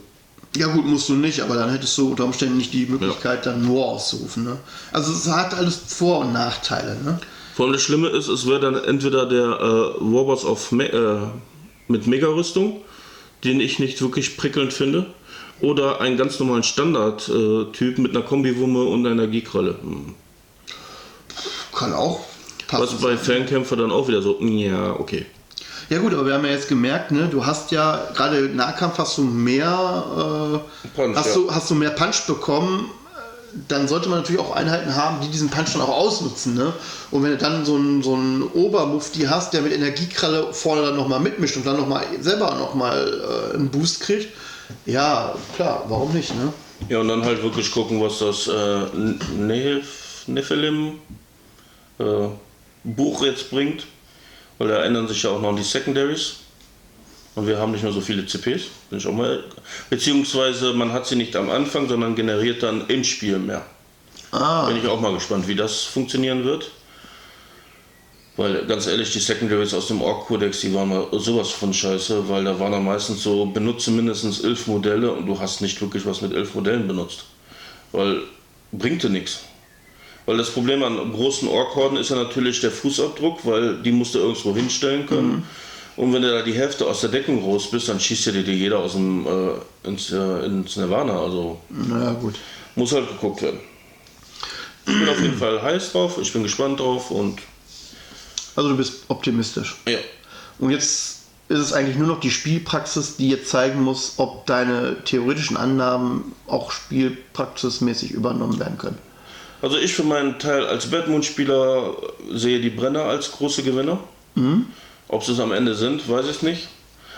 [0.56, 3.68] Ja gut, musst du nicht, aber dann hättest du unter Umständen nicht die Möglichkeit, dann
[3.68, 4.44] War auszurufen.
[4.44, 4.56] Ne?
[4.92, 6.96] Also es hat alles Vor- und Nachteile.
[7.02, 7.18] Ne?
[7.54, 11.18] Vor allem das Schlimme ist, es wäre dann entweder der äh, Warboss auf Me äh,
[11.88, 12.82] mit Mega-Rüstung,
[13.42, 15.06] den ich nicht wirklich prickelnd finde,
[15.60, 19.76] oder einen ganz normalen Standard-Typ mit einer Kombiwumme und einer Energiekralle.
[19.80, 20.14] Hm.
[21.74, 22.20] Kann auch
[22.70, 23.02] Was passen.
[23.02, 25.26] bei Fernkämpfer dann auch wieder so, ja, okay.
[25.90, 28.98] Ja gut, aber wir haben ja jetzt gemerkt, ne, du hast ja gerade im Nahkampf
[28.98, 31.34] hast du mehr äh, Punch, hast, ja.
[31.34, 32.90] du, hast du mehr Punch bekommen,
[33.68, 36.54] dann sollte man natürlich auch Einheiten haben, die diesen Punch dann auch ausnutzen.
[36.54, 36.72] Ne?
[37.10, 40.96] Und wenn du dann so einen so einen Obermufti hast, der mit Energiekralle vorne dann
[40.96, 44.28] nochmal mitmischt und dann nochmal selber nochmal äh, einen Boost kriegt,
[44.86, 46.52] ja, klar, warum nicht, ne?
[46.88, 48.86] Ja, und dann halt wirklich gucken, was das äh,
[50.26, 50.98] Nephilim
[51.98, 52.28] äh,
[52.82, 53.86] Buch jetzt bringt.
[54.58, 56.36] Weil da ändern sich ja auch noch die Secondaries.
[57.34, 58.62] Und wir haben nicht mehr so viele CPs.
[58.90, 59.42] Bin ich auch mal.
[59.90, 63.64] Beziehungsweise man hat sie nicht am Anfang, sondern generiert dann im Spiel mehr.
[64.30, 66.70] Ah, Bin ich auch mal gespannt, wie das funktionieren wird.
[68.36, 72.42] Weil ganz ehrlich, die Secondaries aus dem Org-Kodex, die waren mal sowas von scheiße, weil
[72.42, 76.20] da waren dann meistens so, benutze mindestens elf Modelle und du hast nicht wirklich was
[76.20, 77.26] mit elf Modellen benutzt.
[77.92, 78.22] Weil
[78.72, 79.44] bringte nichts.
[80.26, 84.20] Weil das Problem an großen Ork-Horden ist ja natürlich der Fußabdruck, weil die musst du
[84.20, 85.46] irgendwo hinstellen können.
[85.96, 88.52] Und wenn du da die Hälfte aus der Deckung raus bist, dann schießt dir die
[88.52, 91.20] jeder aus dem äh, ins, äh, ins Nirvana.
[91.20, 92.34] Also naja, gut.
[92.74, 93.60] muss halt geguckt werden.
[94.86, 97.38] Ich bin auf jeden Fall heiß drauf, ich bin gespannt drauf und
[98.56, 99.76] Also du bist optimistisch.
[99.88, 99.98] ja.
[100.58, 105.02] Und jetzt ist es eigentlich nur noch die Spielpraxis, die jetzt zeigen muss, ob deine
[105.04, 108.98] theoretischen Annahmen auch spielpraxismäßig übernommen werden können.
[109.64, 111.96] Also ich für meinen Teil als Batman-Spieler
[112.30, 113.98] sehe die Brenner als große Gewinner.
[115.08, 116.68] Ob sie es am Ende sind, weiß ich nicht.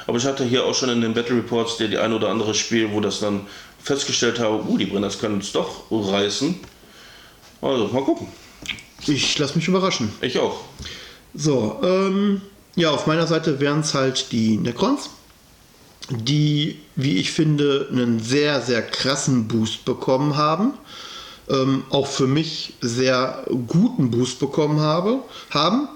[0.06, 2.54] Aber ich hatte hier auch schon in den Battle Reports die, die ein oder andere
[2.54, 3.48] Spiel, wo das dann
[3.82, 6.54] festgestellt habe, uh, die Brenners können es doch reißen.
[7.62, 8.28] Also mal gucken.
[9.08, 10.12] Ich lasse mich überraschen.
[10.20, 10.60] Ich auch.
[11.34, 12.42] So, ähm,
[12.76, 15.10] ja, auf meiner Seite wären es halt die Necrons,
[16.10, 20.74] die, wie ich finde, einen sehr, sehr krassen Boost bekommen haben.
[21.48, 25.88] Ähm, auch für mich sehr guten Boost bekommen habe, haben.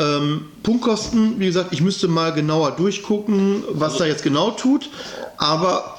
[0.00, 4.88] Ähm, Punktkosten, wie gesagt, ich müsste mal genauer durchgucken, was da jetzt genau tut.
[5.36, 5.98] Aber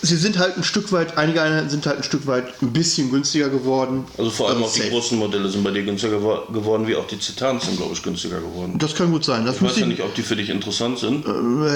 [0.00, 3.12] sie sind halt ein Stück weit, einige Einheiten sind halt ein Stück weit ein bisschen
[3.12, 4.04] günstiger geworden.
[4.18, 4.90] Also vor allem Ähm, auch die safe.
[4.90, 8.02] großen Modelle sind bei dir günstiger gewo- geworden, wie auch die Zitans sind, glaube ich,
[8.02, 8.74] günstiger geworden.
[8.78, 9.46] Das kann gut sein.
[9.46, 11.24] Das Ich weiß ja ich, nicht, ob die für dich interessant sind.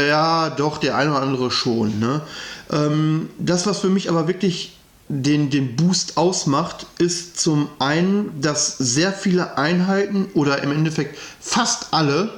[0.08, 2.00] Ja, doch, der eine oder andere schon.
[2.00, 2.22] Ne?
[2.72, 4.72] Ähm, das, was für mich aber wirklich
[5.08, 11.92] den, den Boost ausmacht, ist zum einen, dass sehr viele Einheiten oder im Endeffekt fast
[11.92, 12.30] alle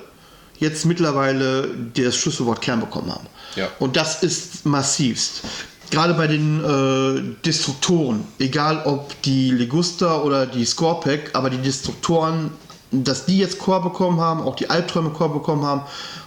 [0.59, 3.27] jetzt mittlerweile das Schlüsselwort Kern bekommen haben.
[3.57, 3.69] Ja.
[3.79, 5.43] Und das ist massivst.
[5.91, 12.51] Gerade bei den äh, Destruktoren, egal ob die Ligusta oder die Scorepack, aber die Destruktoren,
[12.91, 15.83] dass die jetzt Core bekommen haben, auch die Albträume Core bekommen haben,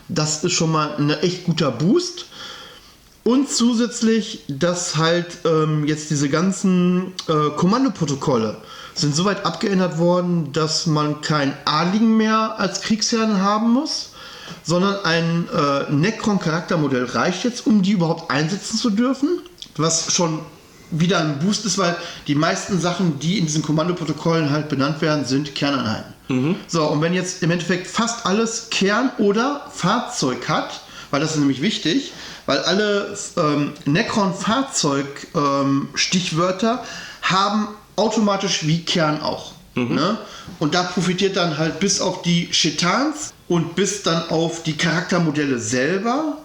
[0.08, 2.26] das ist schon mal ein echt guter Boost.
[3.24, 8.58] Und zusätzlich, dass halt ähm, jetzt diese ganzen äh, Kommandoprotokolle
[8.96, 14.10] sind soweit abgeändert worden, dass man keinen Adligen mehr als Kriegsherrn haben muss,
[14.64, 19.42] sondern ein äh, Necron-Charaktermodell reicht jetzt, um die überhaupt einsetzen zu dürfen.
[19.78, 20.40] Was schon
[20.90, 21.96] wieder ein Boost ist, weil
[22.28, 26.14] die meisten Sachen, die in diesen Kommandoprotokollen halt benannt werden, sind Kerneinheiten.
[26.68, 30.82] So, und wenn jetzt im Endeffekt fast alles Kern oder Fahrzeug hat,
[31.12, 32.12] weil das ist nämlich wichtig,
[32.46, 36.84] weil alle ähm, Necron-Fahrzeug-Stichwörter
[37.22, 39.54] haben automatisch wie Kern auch.
[39.96, 40.18] Ne?
[40.60, 45.60] Und da profitiert dann halt bis auf die Chetans und bis dann auf die Charaktermodelle
[45.60, 46.40] selber,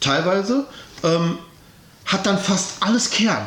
[0.00, 0.64] teilweise,
[1.02, 1.38] ähm,
[2.06, 3.46] hat dann fast alles Kern.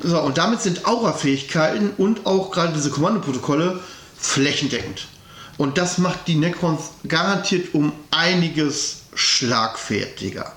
[0.00, 3.80] So, und damit sind Aura-Fähigkeiten und auch gerade diese Kommandoprotokolle
[4.18, 5.06] flächendeckend.
[5.58, 10.52] Und das macht die Necrons garantiert um einiges schlagfertiger.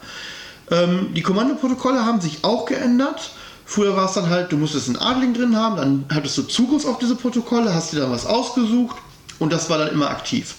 [0.73, 3.31] Ähm, die Kommandoprotokolle haben sich auch geändert.
[3.65, 6.85] Früher war es dann halt, du musstest einen Adling drin haben, dann hattest du Zugriff
[6.85, 8.97] auf diese Protokolle, hast dir dann was ausgesucht
[9.39, 10.55] und das war dann immer aktiv.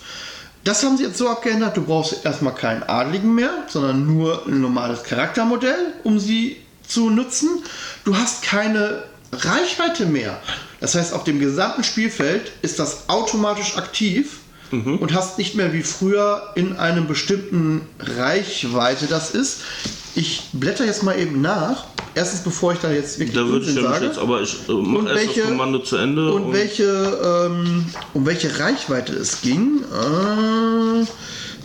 [0.63, 4.63] Das haben sie jetzt so abgeändert, du brauchst erstmal keinen Adligen mehr, sondern nur ein
[4.63, 7.63] normales Charaktermodell, um sie zu nutzen.
[8.05, 10.39] Du hast keine Reichweite mehr.
[10.81, 14.39] Das heißt, auf dem gesamten Spielfeld ist das automatisch aktiv
[14.83, 19.61] und hast nicht mehr wie früher in einem bestimmten Reichweite das ist.
[20.15, 21.85] Ich blätter jetzt mal eben nach.
[22.15, 24.05] Erstens, bevor ich da jetzt wirklich Da würde ich sage.
[24.07, 26.33] jetzt, aber ich äh, mache Und erst welche- das Kommando zu Ende.
[26.33, 26.85] Und welche,
[27.49, 29.81] ähm, um welche Reichweite es ging.
[29.93, 31.05] Äh,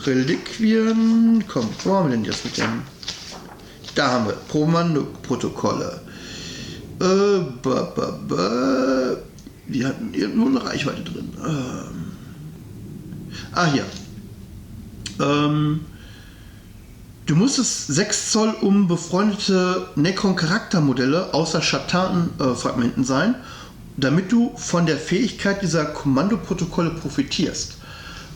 [0.10, 1.44] Reliquien.
[1.48, 2.82] Komm, wo haben wir denn jetzt mit dem?
[3.96, 6.02] Da haben wir Kommando-Protokolle.
[7.02, 9.18] Äh, ba, ba, ba.
[9.68, 11.30] Die hatten irgendwo eine Reichweite drin.
[11.46, 12.09] Ähm.
[13.54, 13.86] Ah, hier.
[15.20, 15.82] Ähm,
[17.26, 23.36] du musstest 6 Zoll um befreundete Necron-Charaktermodelle außer Schattan-Fragmenten sein,
[23.98, 27.78] damit du von der Fähigkeit dieser Kommandoprotokolle profitierst.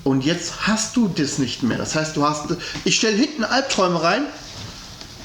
[0.04, 1.78] Und jetzt hast du das nicht mehr.
[1.78, 2.46] Das heißt, du hast.
[2.84, 4.24] Ich stelle hinten Albträume rein,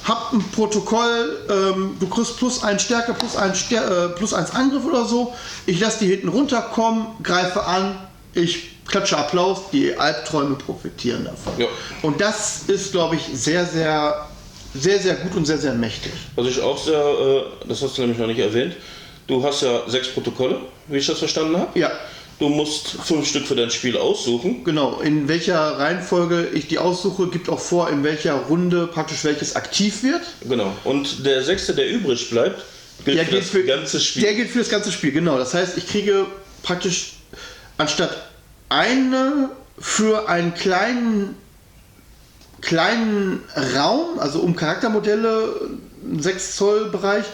[0.04, 5.04] hab ein Protokoll, ähm, du kriegst plus ein Stärke, plus ein, Ster äh, Angriff oder
[5.04, 5.34] so.
[5.66, 7.96] Ich lasse die hinten runterkommen, greife an,
[8.34, 11.52] ich klatsche Applaus, die Albträume profitieren davon.
[11.58, 11.66] Ja.
[12.02, 14.26] Und das ist, glaube ich, sehr, sehr,
[14.74, 16.12] sehr, sehr gut und sehr, sehr mächtig.
[16.34, 18.76] Was ich auch sehr, äh, das hast du nämlich noch nicht erwähnt,
[19.26, 21.78] du hast ja sechs Protokolle, wie ich das verstanden habe.
[21.78, 21.92] Ja,
[22.38, 24.62] Du musst fünf Stück für dein Spiel aussuchen.
[24.62, 25.00] genau.
[25.00, 30.04] In welcher Reihenfolge ich die aussuche, gibt auch vor, in welcher Runde praktisch welches aktiv
[30.04, 30.22] wird.
[30.48, 30.72] Genau.
[30.84, 32.62] Und der sechste, der übrig bleibt,
[33.04, 34.22] gilt Der für das für, ganze Spiel.
[34.22, 35.36] Der gilt für das ganze Spiel, genau.
[35.36, 36.26] Das heißt, ich kriege
[36.62, 37.14] praktisch
[37.76, 38.27] anstatt
[38.68, 41.36] eine für einen kleinen,
[42.60, 43.42] kleinen
[43.76, 45.70] Raum, also um Charaktermodelle,
[46.18, 47.24] 6 Zoll Bereich,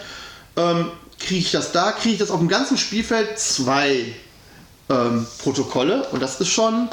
[0.57, 4.05] ähm, kriege ich das da, kriege ich das auf dem ganzen Spielfeld zwei
[4.89, 6.89] ähm, Protokolle und das ist schon,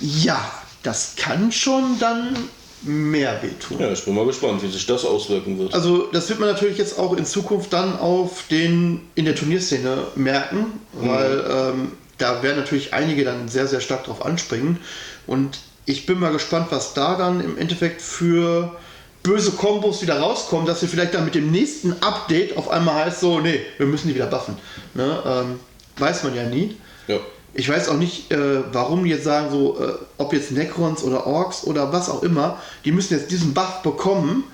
[0.00, 0.40] ja,
[0.82, 2.36] das kann schon dann
[2.82, 3.78] mehr wehtun.
[3.78, 5.72] ja, ich bin mal gespannt, wie sich das auswirken wird.
[5.72, 9.98] Also das wird man natürlich jetzt auch in Zukunft dann auf den in der Turnierszene
[10.16, 14.78] merken, weil ähm, da werden natürlich einige dann sehr, sehr stark drauf anspringen.
[15.26, 18.76] Und ich bin mal gespannt, was da dann im Endeffekt für
[19.22, 23.20] böse Kombos wieder rauskommen, dass wir vielleicht dann mit dem nächsten Update auf einmal heißt
[23.20, 24.56] so, nee, wir müssen die wieder buffen.
[24.94, 25.22] Ne?
[25.26, 25.60] Ähm,
[25.98, 26.76] weiß man ja nie.
[27.08, 27.18] ja.
[27.54, 31.26] Ich weiß auch nicht, äh, warum die jetzt sagen, so, äh, ob jetzt Necrons oder
[31.26, 34.44] Orks oder was auch immer, die müssen jetzt diesen Buff bekommen,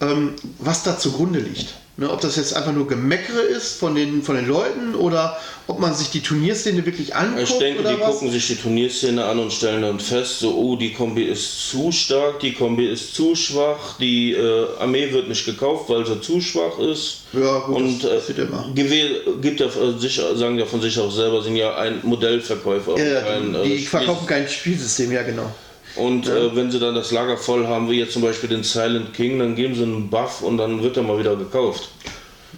[0.00, 1.74] ähm, was da zugrunde liegt.
[2.00, 5.36] Ne, ob das jetzt einfach nur Gemeckere ist von den, von den Leuten oder
[5.66, 8.12] ob man sich die Turnierszene wirklich anguckt Ich denke, oder die was.
[8.12, 11.92] gucken sich die Turnierszene an und stellen dann fest, so, oh, die Kombi ist zu
[11.92, 16.40] stark, die Kombi ist zu schwach, die äh, Armee wird nicht gekauft, weil sie zu
[16.40, 17.18] schwach ist.
[17.34, 18.72] Ja, gut, und das äh, immer.
[18.74, 19.10] GW
[19.42, 22.96] gibt ja äh, sich, sagen ja von sich auch selber, sind ja ein Modellverkäufer.
[22.98, 25.52] Ja, kein, äh, die Spiel- verkaufen kein Spielsystem, ja genau.
[25.96, 29.12] Und äh, wenn sie dann das Lager voll haben, wie jetzt zum Beispiel den Silent
[29.14, 31.90] King, dann geben sie einen Buff und dann wird er mal wieder gekauft.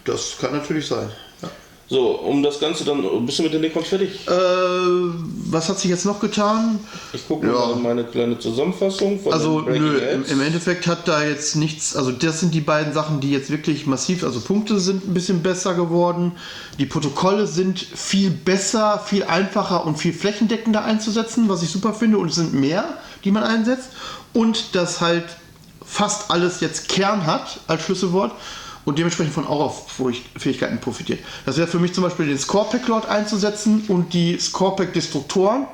[0.05, 1.11] Das kann natürlich sein.
[1.93, 4.27] So, um das Ganze dann, bist du mit den Necrons fertig?
[4.27, 4.31] Äh,
[5.51, 6.81] was hat sich jetzt noch getan?
[7.13, 7.53] Ich gucke Ja.
[7.53, 10.33] mal meine kleine Zusammenfassung Also nö, im, Edge.
[10.33, 13.87] im Endeffekt hat da jetzt nichts, also das sind die beiden Sachen, die jetzt wirklich
[13.87, 16.33] massiv, also Punkte sind ein bisschen besser geworden,
[16.79, 22.17] die Protokolle sind viel besser, viel einfacher und viel flächendeckender einzusetzen, was ich super finde
[22.17, 22.85] und es sind mehr,
[23.23, 23.91] die man einsetzt
[24.33, 25.25] und dass halt
[25.85, 28.33] fast alles jetzt Kern hat als Schlüsselwort
[28.85, 31.21] und dementsprechend von Aura-Fähigkeiten profitiert.
[31.47, 35.67] Das wäre für mich zum Beispiel den Scorepack-Lord einzusetzen und die Scorepack-Destruktoren,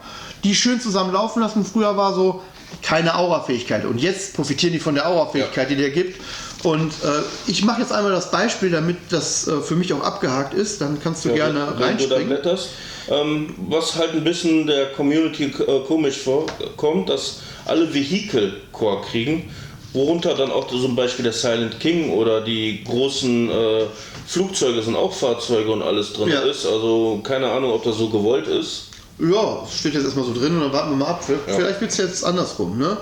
[0.44, 1.64] die schön zusammen laufen lassen.
[1.64, 2.42] Früher war so
[2.82, 6.20] keine Aura-Fähigkeit und jetzt profitieren die von der Aura-Fähigkeit, die der gibt.
[6.64, 10.54] Und äh, ich mache jetzt einmal das Beispiel, damit das äh, für mich auch abgehakt
[10.54, 10.80] ist.
[10.80, 12.28] Dann kannst du gerne wenn du da reinspringen.
[12.28, 12.70] blätterst.
[13.10, 19.50] Ähm, was halt ein bisschen der Community äh, komisch vorkommt, dass alle Vehicle Core kriegen,
[19.92, 23.84] worunter dann auch zum Beispiel der Silent King oder die großen äh,
[24.26, 26.40] Flugzeuge sind auch Fahrzeuge und alles drin Ja.
[26.40, 26.66] ist.
[26.66, 28.88] Also keine Ahnung, ob das so gewollt ist.
[29.18, 31.24] Ja, steht jetzt erstmal so drin und dann warten wir mal ab.
[31.46, 32.96] Vielleicht wird es jetzt andersrum, ne?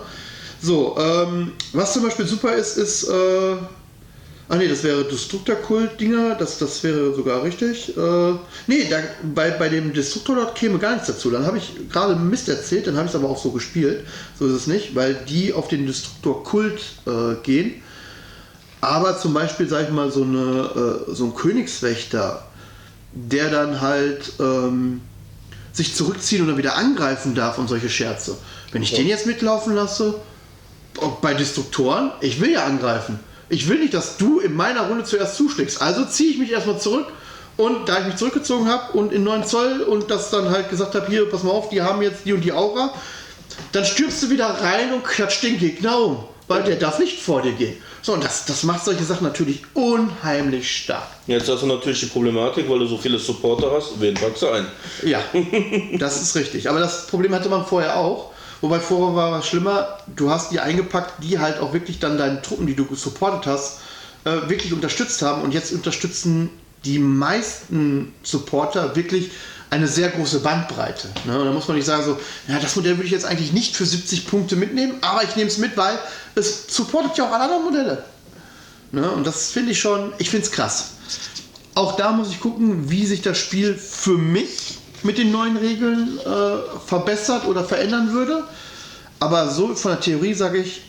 [0.63, 3.57] So, ähm, was zum Beispiel super ist, ist, äh,
[4.49, 7.97] ah nee, das wäre Destruktor-Kult-Dinger, das, das wäre sogar richtig.
[7.97, 8.35] Äh,
[8.67, 8.99] nee, da,
[9.35, 11.31] bei, bei dem Destruktor dort käme gar nichts dazu.
[11.31, 14.05] Dann habe ich gerade Mist erzählt, dann habe ich es aber auch so gespielt.
[14.39, 17.83] So ist es nicht, weil die auf den Destruktor-Kult äh, gehen.
[18.81, 22.47] Aber zum Beispiel, sag ich mal, so, eine, äh, so ein Königswächter,
[23.13, 25.01] der dann halt ähm,
[25.73, 28.37] sich zurückziehen oder wieder angreifen darf und solche Scherze.
[28.73, 30.21] Wenn ich den jetzt mitlaufen lasse,
[31.21, 33.19] bei Destruktoren, ich will ja angreifen.
[33.49, 35.81] Ich will nicht, dass du in meiner Runde zuerst zuschlägst.
[35.81, 37.07] Also ziehe ich mich erstmal zurück
[37.57, 40.95] und da ich mich zurückgezogen habe und in 9 Zoll und das dann halt gesagt
[40.95, 42.93] habe, hier, pass mal auf, die haben jetzt die und die Aura,
[43.73, 46.25] dann stürmst du wieder rein und klatscht den Gegner um.
[46.49, 47.77] weil der darf nicht vor dir gehen.
[48.03, 51.09] So, und das, das macht solche Sachen natürlich unheimlich stark.
[51.27, 54.49] Jetzt hast du natürlich die Problematik, weil du so viele Supporter hast, wen packst du
[54.49, 54.67] ein?
[55.03, 55.21] Ja,
[55.99, 56.69] das ist richtig.
[56.69, 58.31] Aber das Problem hatte man vorher auch.
[58.61, 62.41] Wobei vorher war es schlimmer, du hast die eingepackt, die halt auch wirklich dann deine
[62.43, 63.81] Truppen, die du supportet hast,
[64.25, 65.43] äh, wirklich unterstützt haben.
[65.43, 66.51] Und jetzt unterstützen
[66.85, 69.31] die meisten Supporter wirklich
[69.71, 71.09] eine sehr große Bandbreite.
[71.25, 71.39] Ne?
[71.39, 73.77] Und da muss man nicht sagen, so, ja, das Modell würde ich jetzt eigentlich nicht
[73.77, 75.99] für 70 Punkte mitnehmen, aber ich nehme es mit, weil
[76.35, 78.05] es supportet ja auch alle anderen Modelle.
[78.93, 79.11] Ne?
[79.11, 80.93] Und das finde ich schon, ich finde es krass.
[81.75, 86.19] Auch da muss ich gucken, wie sich das Spiel für mich mit den neuen Regeln
[86.19, 88.45] äh, verbessert oder verändern würde.
[89.21, 90.83] Aber so von der Theorie sage ich,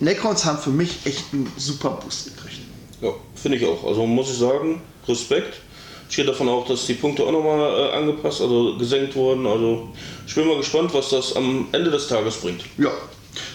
[0.00, 2.60] Necrons haben für mich echt einen super Boost gekriegt.
[3.00, 3.84] Ja, finde ich auch.
[3.84, 5.60] Also muss ich sagen, Respekt.
[6.08, 9.46] Ich gehe davon auch, dass die Punkte auch nochmal äh, angepasst, also gesenkt wurden.
[9.46, 9.88] Also
[10.26, 12.62] ich bin mal gespannt, was das am Ende des Tages bringt.
[12.76, 12.90] Ja,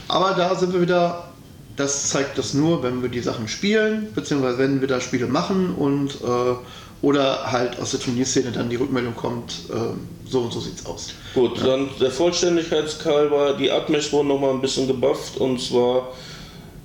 [0.08, 1.32] aber da sind wir wieder,
[1.76, 5.76] das zeigt das nur, wenn wir die Sachen spielen, beziehungsweise wenn wir da Spiele machen
[5.76, 6.56] und äh,
[7.02, 11.14] oder halt aus der Turnierszene dann die Rückmeldung kommt, äh, so und so sieht's aus.
[11.34, 15.38] Gut, dann der Vollständigkeitshalber, die Atmesh wurden nochmal ein bisschen gebufft.
[15.38, 16.10] Und zwar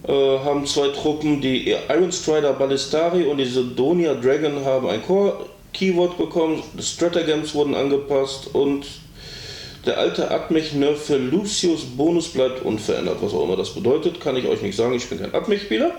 [0.06, 5.46] äh, haben zwei Truppen, die Iron Strider Ballistari und die Sidonia Dragon haben ein Core
[5.72, 8.84] Keyword bekommen, die Stratagems wurden angepasst und
[9.86, 14.36] der alte Atmech Nerf für Lucius Bonus bleibt unverändert, was auch immer das bedeutet, kann
[14.36, 15.92] ich euch nicht sagen, ich bin kein Atmech-Spieler.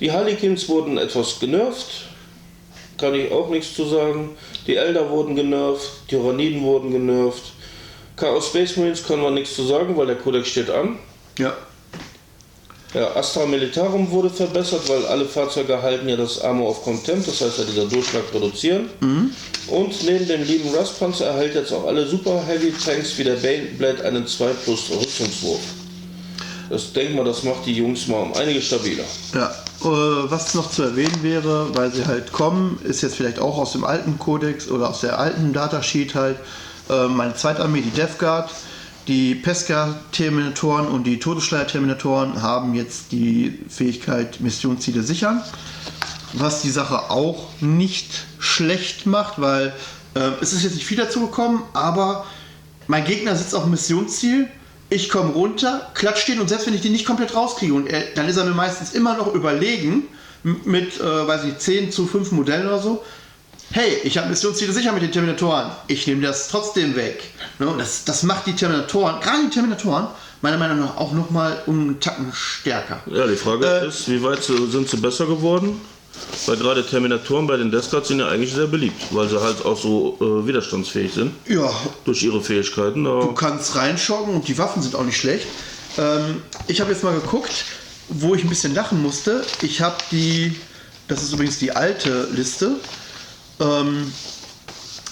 [0.00, 2.06] Die Harlequins wurden etwas genervt,
[2.98, 4.30] kann ich auch nichts zu sagen.
[4.66, 7.52] Die Elder wurden genervt, die Tyranniden wurden genervt.
[8.16, 10.98] Chaos Space Marines können wir nichts zu sagen, weil der Codex steht an.
[11.38, 11.56] Ja.
[12.94, 17.40] Ja, Astra Militarum wurde verbessert, weil alle Fahrzeuge halten ja das Armor of Contempt, das
[17.40, 18.88] heißt ja dieser Durchschlag reduzieren.
[19.66, 24.04] Und neben dem lieben Rustpanzer erhält jetzt auch alle Super Heavy Tanks wie der Baneblade
[24.04, 25.58] einen 2 plus Rüstungswurf.
[26.70, 29.04] Das denke mal, das macht die Jungs mal um einige stabiler.
[29.34, 29.52] Ja,
[29.84, 33.84] was noch zu erwähnen wäre, weil sie halt kommen, ist jetzt vielleicht auch aus dem
[33.84, 36.36] alten Kodex oder aus der alten Datasheet halt,
[36.88, 38.50] äh, meine zweite Armee, die Death Guard.
[39.06, 45.42] Die Pesca-Terminatoren und die Todesschleier-Terminatoren haben jetzt die Fähigkeit Missionsziele sichern,
[46.32, 49.74] was die Sache auch nicht schlecht macht, weil
[50.14, 52.24] äh, es ist jetzt nicht viel dazu gekommen, aber
[52.86, 54.48] mein Gegner sitzt auf dem Missionsziel,
[54.94, 58.02] ich komme runter, klatsch den und selbst wenn ich den nicht komplett rauskriege, und er,
[58.14, 60.04] dann ist er mir meistens immer noch überlegen
[60.42, 63.02] mit, äh, weiß ich, 10 zu 5 Modellen oder so.
[63.72, 65.70] Hey, ich habe Missionsziele sicher mit den Terminatoren.
[65.88, 67.24] Ich nehme das trotzdem weg.
[67.58, 67.66] Ne?
[67.66, 70.06] und Das, das macht die Terminatoren, gerade die Terminatoren,
[70.42, 73.00] meiner Meinung nach auch nochmal um einen Tacken stärker.
[73.06, 75.80] Ja, die Frage Äh, ist, wie weit sind sie besser geworden?
[76.46, 79.80] Weil gerade Terminatoren bei den Deathguards sind ja eigentlich sehr beliebt, weil sie halt auch
[79.80, 81.70] so äh, widerstandsfähig sind Ja,
[82.04, 83.04] durch ihre Fähigkeiten.
[83.04, 85.46] Du kannst reinschauen und die Waffen sind auch nicht schlecht.
[85.96, 87.64] Ähm, ich habe jetzt mal geguckt,
[88.08, 89.42] wo ich ein bisschen lachen musste.
[89.62, 90.54] Ich habe die,
[91.08, 92.76] das ist übrigens die alte Liste,
[93.60, 94.12] ähm,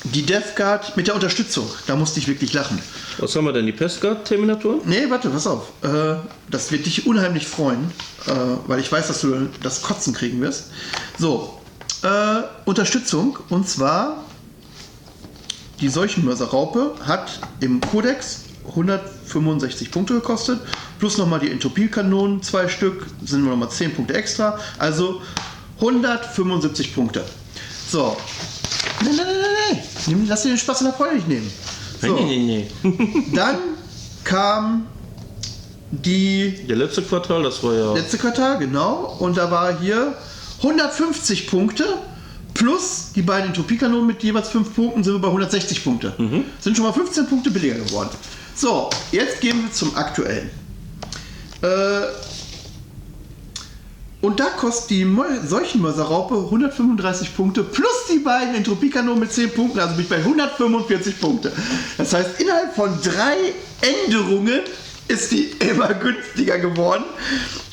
[0.04, 1.68] die Death Guard mit der Unterstützung.
[1.86, 2.78] Da musste ich wirklich lachen.
[3.18, 3.66] was haben wir denn?
[3.66, 4.80] Die Pestguard-Terminatoren?
[4.84, 5.68] Nee, warte, pass auf.
[5.82, 6.16] Äh,
[6.50, 7.90] das wird dich unheimlich freuen,
[8.26, 8.32] äh,
[8.66, 10.70] weil ich weiß, dass du das Kotzen kriegen wirst.
[11.18, 11.60] So,
[12.02, 14.24] äh, Unterstützung und zwar
[15.80, 20.60] die Seuchenmörserraupe hat im Kodex 165 Punkte gekostet,
[20.98, 25.20] plus nochmal die Entropiekanonen, zwei Stück, sind nochmal 10 Punkte extra, also
[25.80, 27.24] 175 Punkte.
[27.88, 28.16] So.
[29.04, 29.41] Nein, nein, nein,
[30.06, 31.50] Nimm- Lass dir den Spaß in der Freude nicht nehmen.
[32.00, 32.14] So.
[32.14, 32.66] nee.
[33.34, 33.56] Dann
[34.24, 34.86] kam
[35.90, 37.92] die Der letzte Quartal, das war ja.
[37.94, 39.16] letzte Quartal, genau.
[39.18, 40.14] Und da war hier
[40.58, 41.84] 150 Punkte
[42.54, 46.12] plus die beiden Entropiekanonen mit jeweils 5 Punkten sind wir bei 160 Punkte.
[46.60, 48.10] Sind schon mal 15 Punkte billiger geworden.
[48.54, 50.50] So, jetzt gehen wir zum aktuellen.
[51.62, 51.66] Äh,
[54.22, 55.16] und da kostet die
[55.46, 61.20] Seuchenmörserraupe 135 Punkte plus die beiden Entropiekanonen mit 10 Punkten, also bin ich bei 145
[61.20, 61.52] Punkte.
[61.98, 63.36] Das heißt, innerhalb von drei
[63.80, 64.60] Änderungen
[65.08, 67.02] ist die immer günstiger geworden.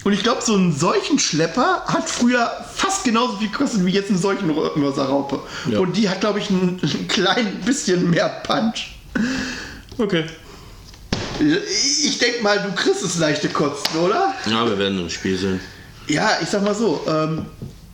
[0.03, 4.17] Und ich glaube, so ein Seuchenschlepper hat früher fast genauso viel gekostet wie jetzt eine
[4.17, 5.39] Seuchenmörserraupe.
[5.69, 5.79] Ja.
[5.79, 8.95] Und die hat, glaube ich, ein, ein klein bisschen mehr Punch.
[9.99, 10.23] Okay.
[11.39, 14.33] Ich denke mal, du kriegst es leichte Kosten, oder?
[14.49, 15.59] Ja, wir werden im Spiel sehen.
[16.09, 17.45] Ja, ich sag mal so, ähm,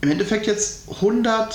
[0.02, 1.54] im Endeffekt jetzt 100,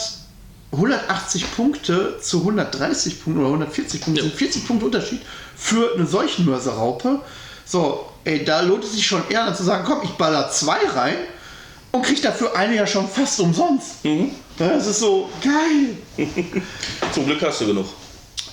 [0.73, 4.29] 180 Punkte zu 130 Punkten oder 140 Punkte, Ja.
[4.29, 5.21] sind 40 Punkte Unterschied
[5.57, 7.21] für eine Seuchenmörserraupe.
[7.67, 10.79] So, ey, da lohnt es sich schon eher dann zu sagen, komm, ich baller zwei
[10.95, 11.17] rein
[11.93, 13.93] und krieg dafür eine ja schon fast umsonst.
[14.03, 14.27] Ja,
[14.59, 15.97] das ist so geil.
[17.13, 17.87] Zum Glück hast du genug.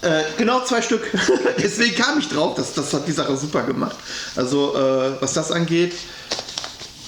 [0.01, 1.01] Äh, genau zwei Stück.
[1.57, 2.55] Deswegen kam ich drauf.
[2.55, 3.95] Das, das hat die Sache super gemacht.
[4.35, 5.93] Also, äh, was das angeht,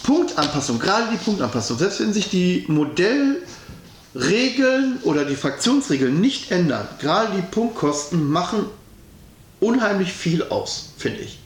[0.09, 3.43] Punktanpassung, gerade die Punktanpassung, selbst wenn sich die Modellregeln
[5.03, 8.65] oder die Fraktionsregeln nicht ändern, gerade die Punktkosten machen
[9.59, 11.37] unheimlich viel aus, finde ich.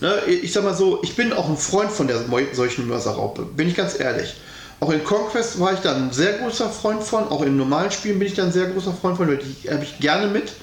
[0.00, 2.24] Ne, ich sag mal so, ich bin auch ein Freund von der
[2.54, 4.34] solchen Mörserraupe, bin ich ganz ehrlich.
[4.80, 8.18] Auch in Conquest war ich dann ein sehr großer Freund von, auch in normalen Spielen
[8.18, 10.54] bin ich dann ein sehr großer Freund von, die habe ich gerne mit,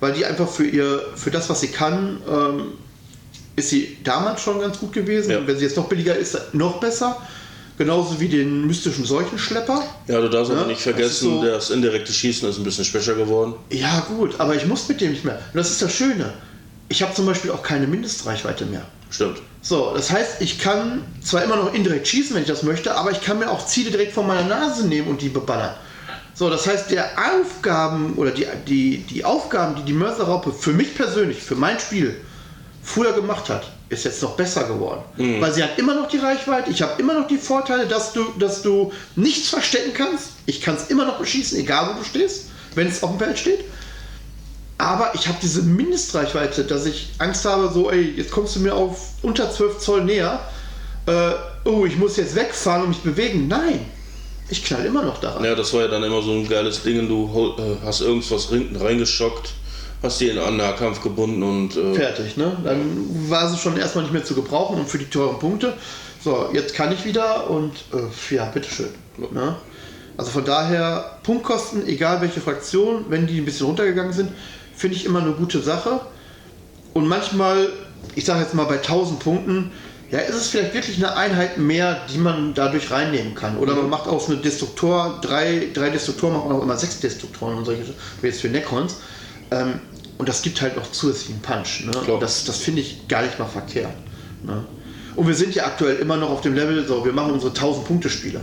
[0.00, 2.74] weil die einfach für ihr, für das, was sie kann, ähm,
[3.56, 5.30] ist sie damals schon ganz gut gewesen.
[5.30, 5.38] Ja.
[5.38, 7.16] Und wenn sie jetzt noch billiger ist, noch besser.
[7.78, 9.82] Genauso wie den mystischen Seuchenschlepper.
[10.08, 12.86] Ja, du darfst ja, aber nicht vergessen, das, so, das indirekte Schießen ist ein bisschen
[12.86, 13.54] schwächer geworden.
[13.70, 15.34] Ja, gut, aber ich muss mit dem nicht mehr.
[15.34, 16.32] Und das ist das Schöne.
[16.88, 18.82] Ich habe zum Beispiel auch keine Mindestreichweite mehr.
[19.10, 19.42] Stimmt.
[19.60, 23.10] So, das heißt, ich kann zwar immer noch indirekt schießen, wenn ich das möchte, aber
[23.10, 25.74] ich kann mir auch Ziele direkt vor meiner Nase nehmen und die beballern.
[26.34, 30.94] So, das heißt, der Aufgaben oder die, die, die Aufgaben, die die Mörserraupe für mich
[30.94, 32.16] persönlich, für mein Spiel
[32.86, 35.02] früher gemacht hat, ist jetzt noch besser geworden.
[35.16, 35.40] Mhm.
[35.40, 38.24] Weil sie hat immer noch die Reichweite, ich habe immer noch die Vorteile, dass du,
[38.38, 40.28] dass du nichts verstecken kannst.
[40.46, 43.38] Ich kann es immer noch beschießen, egal wo du stehst, wenn es auf dem Feld
[43.38, 43.64] steht.
[44.78, 48.74] Aber ich habe diese Mindestreichweite, dass ich Angst habe, so, ey, jetzt kommst du mir
[48.74, 50.40] auf unter 12 Zoll näher.
[51.06, 51.32] Äh,
[51.64, 53.48] oh, ich muss jetzt wegfahren und mich bewegen.
[53.48, 53.84] Nein,
[54.48, 55.42] ich knall immer noch daran.
[55.44, 57.08] Ja, das war ja dann immer so ein geiles Ding.
[57.08, 59.54] Du äh, hast irgendwas reingeschockt,
[60.06, 61.76] hast die in einen Nahkampf gebunden und.
[61.76, 62.56] Äh Fertig, ne?
[62.64, 65.74] Dann war sie schon erstmal nicht mehr zu gebrauchen und für die teuren Punkte.
[66.22, 68.88] So, jetzt kann ich wieder und äh, ja, bitteschön.
[69.32, 69.56] Ne?
[70.16, 74.30] Also von daher, Punktkosten, egal welche Fraktion, wenn die ein bisschen runtergegangen sind,
[74.74, 76.00] finde ich immer eine gute Sache.
[76.94, 77.68] Und manchmal,
[78.14, 79.70] ich sage jetzt mal bei 1000 Punkten,
[80.10, 83.58] ja, ist es vielleicht wirklich eine Einheit mehr, die man dadurch reinnehmen kann.
[83.58, 87.58] Oder man macht aus einem Destruktor, drei, drei Destruktoren, macht man auch immer sechs Destruktoren
[87.58, 87.82] und solche,
[88.22, 88.96] jetzt für Necrons.
[89.50, 89.80] Ähm,
[90.18, 91.84] und das gibt halt noch zusätzlichen Punch.
[91.84, 92.12] Ne?
[92.12, 93.92] Und das, das finde ich gar nicht mal verkehrt.
[94.44, 94.64] Ne?
[95.14, 98.40] Und wir sind ja aktuell immer noch auf dem Level, so, wir machen unsere 1000-Punkte-Spiele.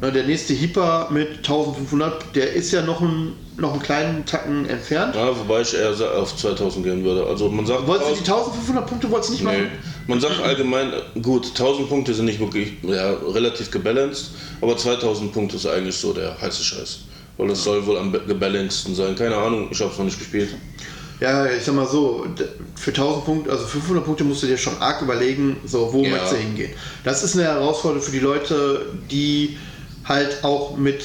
[0.00, 4.66] Ne, der nächste Hyper mit 1500, der ist ja noch, ein, noch einen kleinen Tacken
[4.68, 5.14] entfernt.
[5.14, 7.26] Ja, wobei ich eher auf 2000 gehen würde.
[7.26, 7.86] Also man sagt.
[7.86, 9.52] Wolltest du die 1500 Punkte wolltest nicht nee.
[9.52, 9.70] machen?
[10.06, 10.92] Man sagt allgemein,
[11.22, 16.12] gut, 1000 Punkte sind nicht wirklich ja, relativ gebalanced, aber 2000 Punkte ist eigentlich so
[16.12, 16.98] der heiße Scheiß.
[17.38, 19.16] Weil das soll wohl am gebalancedsten sein.
[19.16, 20.50] Keine Ahnung, ich habe es noch nicht gespielt.
[21.20, 22.26] Ja, ich sag mal so,
[22.74, 26.10] für 1000 Punkte, also 500 Punkte musst du dir schon arg überlegen, so wo ja.
[26.10, 26.72] möchtest du hingehen.
[27.04, 29.56] Das ist eine Herausforderung für die Leute, die
[30.04, 31.02] halt auch mit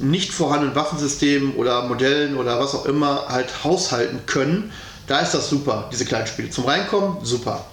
[0.00, 4.72] nicht vorhandenen Waffensystemen oder Modellen oder was auch immer halt haushalten können.
[5.06, 6.50] Da ist das super, diese kleinen Spiele.
[6.50, 7.64] Zum Reinkommen, super.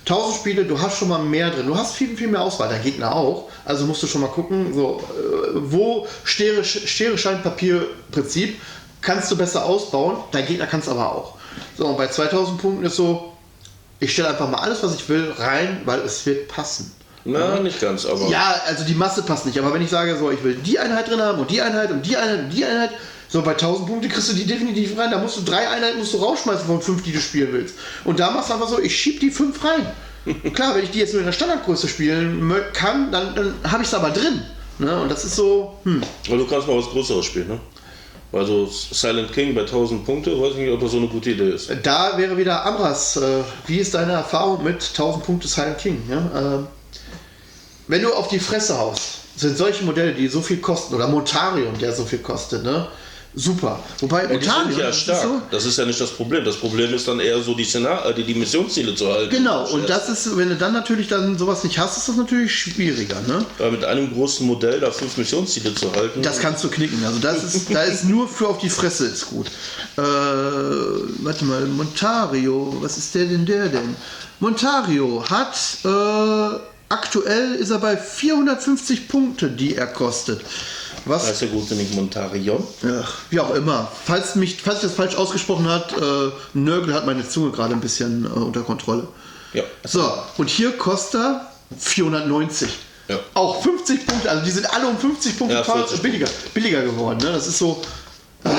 [0.00, 1.66] 1000 Spiele, du hast schon mal mehr drin.
[1.66, 3.50] Du hast viel, viel mehr Auswahl, dein Gegner auch.
[3.64, 8.58] Also musst du schon mal gucken, so, äh, wo Schere, Schere, Schein, Papier Prinzip
[9.00, 11.37] kannst du besser ausbauen, dein Gegner kann es aber auch.
[11.76, 13.32] So, und bei 2000 Punkten ist so,
[14.00, 16.92] ich stelle einfach mal alles, was ich will, rein, weil es wird passen.
[17.24, 18.28] Na, nicht ganz, aber.
[18.28, 19.58] Ja, also die Masse passt nicht.
[19.58, 22.06] Aber wenn ich sage, so, ich will die Einheit drin haben und die Einheit und
[22.06, 22.90] die Einheit und die Einheit,
[23.28, 25.10] so bei 1000 Punkten kriegst du die definitiv rein.
[25.10, 27.74] Da musst du drei Einheiten musst du rausschmeißen von fünf, die du spielen willst.
[28.04, 29.86] Und da machst du einfach so, ich schieb die fünf rein.
[30.54, 33.88] Klar, wenn ich die jetzt nur in der Standardgröße spielen kann, dann, dann habe ich
[33.88, 34.42] es aber drin.
[34.78, 35.00] Ne?
[35.00, 36.02] Und das ist so, hm.
[36.28, 37.60] Aber du kannst mal was Größeres spielen, ne?
[38.30, 41.50] Also Silent King bei 1000 Punkte, weiß ich nicht, ob das so eine gute Idee
[41.50, 41.70] ist.
[41.82, 43.16] Da wäre wieder Amras.
[43.16, 46.02] Äh, wie ist deine Erfahrung mit 1000 Punkte Silent King?
[46.10, 46.30] Ja?
[46.36, 46.66] Ähm,
[47.86, 51.78] wenn du auf die Fresse haust, sind solche Modelle, die so viel kosten, oder Montarion,
[51.78, 52.88] der so viel kostet, ne?
[53.38, 53.78] Super.
[54.00, 55.18] Wobei ja, Montarion, ja stark.
[55.18, 56.44] Ist so, das ist ja nicht das Problem.
[56.44, 59.30] Das Problem ist dann eher so die, Szenar äh, die, die Missionsziele zu halten.
[59.30, 62.52] Genau, und das ist, wenn du dann natürlich dann sowas nicht hast, ist das natürlich
[62.52, 63.20] schwieriger.
[63.28, 63.44] Ne?
[63.60, 66.20] Ja, mit einem großen Modell da fünf Missionsziele zu halten.
[66.20, 67.04] Das kannst du knicken.
[67.04, 69.46] Also das ist, da ist nur für auf die Fresse ist gut.
[69.96, 73.96] Äh, warte mal, Montario, was ist der denn der denn?
[74.40, 76.58] Montario hat äh,
[76.90, 80.40] Aktuell ist er bei 450 Punkte, die er kostet.
[81.04, 81.26] Was?
[81.26, 82.66] Heißt der gute nicht Montarion?
[82.82, 83.90] Ja, wie auch immer.
[84.04, 87.80] Falls, mich, falls ich das falsch ausgesprochen hat, äh, Nörgel hat meine Zunge gerade ein
[87.80, 89.08] bisschen äh, unter Kontrolle.
[89.52, 89.62] Ja.
[89.84, 92.68] So, und hier kostet er 490.
[93.08, 93.18] Ja.
[93.34, 97.18] Auch 50 Punkte, also die sind alle um 50 Punkte ja, billiger, billiger geworden.
[97.22, 97.32] Ne?
[97.32, 97.80] Das ist so.
[98.44, 98.54] Äh, ja,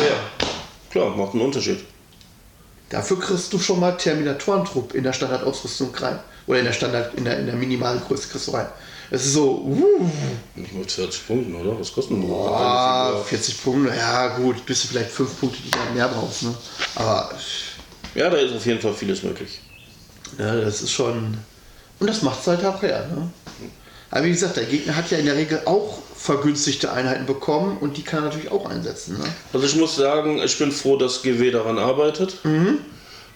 [0.90, 1.80] klar, macht einen Unterschied.
[2.90, 6.20] Dafür kriegst du schon mal Terminatorentrupp in der Standardausrüstung rein.
[6.48, 8.68] Oder in der Standard, in der, in der minimalen Größe kriegst du rein.
[9.12, 10.10] Es ist so, uh.
[10.56, 11.80] Nicht mal 40 Punkte, oder?
[11.80, 15.78] Was kostet denn Boah, 40 Punkte, ja gut, bis du vielleicht 5 Punkte, die du
[15.96, 16.44] mehr brauchst.
[16.44, 16.56] Ne?
[16.96, 17.32] Aber.
[18.16, 19.60] Ja, da ist auf jeden Fall vieles möglich.
[20.38, 21.38] Ja, das ist schon.
[22.00, 23.08] Und das macht es halt auch her.
[23.14, 23.30] Ne?
[24.12, 27.98] Aber wie gesagt, der Gegner hat ja in der Regel auch vergünstigte Einheiten bekommen und
[27.98, 29.18] die kann er natürlich auch einsetzen.
[29.18, 29.24] Ne?
[29.54, 32.44] Also ich muss sagen, ich bin froh, dass GW daran arbeitet.
[32.44, 32.80] Mhm.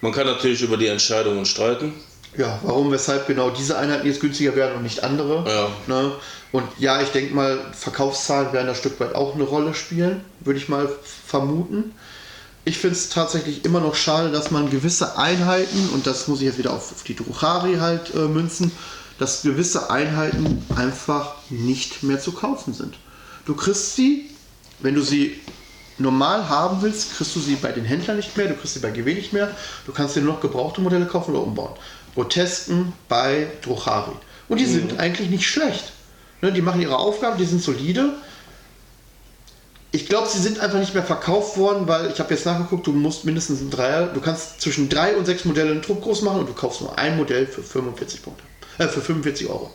[0.00, 1.94] Man kann natürlich über die Entscheidungen streiten.
[2.36, 5.44] Ja, warum, weshalb genau diese Einheiten jetzt günstiger werden und nicht andere.
[5.48, 5.68] Ja.
[5.86, 6.12] Ne?
[6.52, 10.24] Und ja, ich denke mal, Verkaufszahlen werden da ein Stück weit auch eine Rolle spielen,
[10.40, 10.88] würde ich mal
[11.26, 11.92] vermuten.
[12.64, 16.46] Ich finde es tatsächlich immer noch schade, dass man gewisse Einheiten, und das muss ich
[16.46, 18.72] jetzt wieder auf, auf die Druchari halt äh, münzen,
[19.18, 22.96] dass gewisse Einheiten einfach nicht mehr zu kaufen sind.
[23.46, 24.30] Du kriegst sie,
[24.80, 25.40] wenn du sie
[25.98, 28.90] normal haben willst, kriegst du sie bei den Händlern nicht mehr, du kriegst sie bei
[28.90, 29.50] GW nicht mehr,
[29.86, 31.74] du kannst dir nur noch gebrauchte Modelle kaufen oder umbauen.
[32.14, 34.12] Grotesken bei Druchari.
[34.48, 35.92] Und die sind eigentlich nicht schlecht.
[36.40, 38.14] Ne, die machen ihre Aufgaben, die sind solide.
[39.92, 42.92] Ich glaube, sie sind einfach nicht mehr verkauft worden, weil ich habe jetzt nachgeguckt, du
[42.92, 46.40] musst mindestens ein Dreier, du kannst zwischen drei und sechs Modelle einen Druck groß machen
[46.40, 48.42] und du kaufst nur ein Modell für 45 Punkte.
[48.78, 49.70] Äh, für 45 Euro.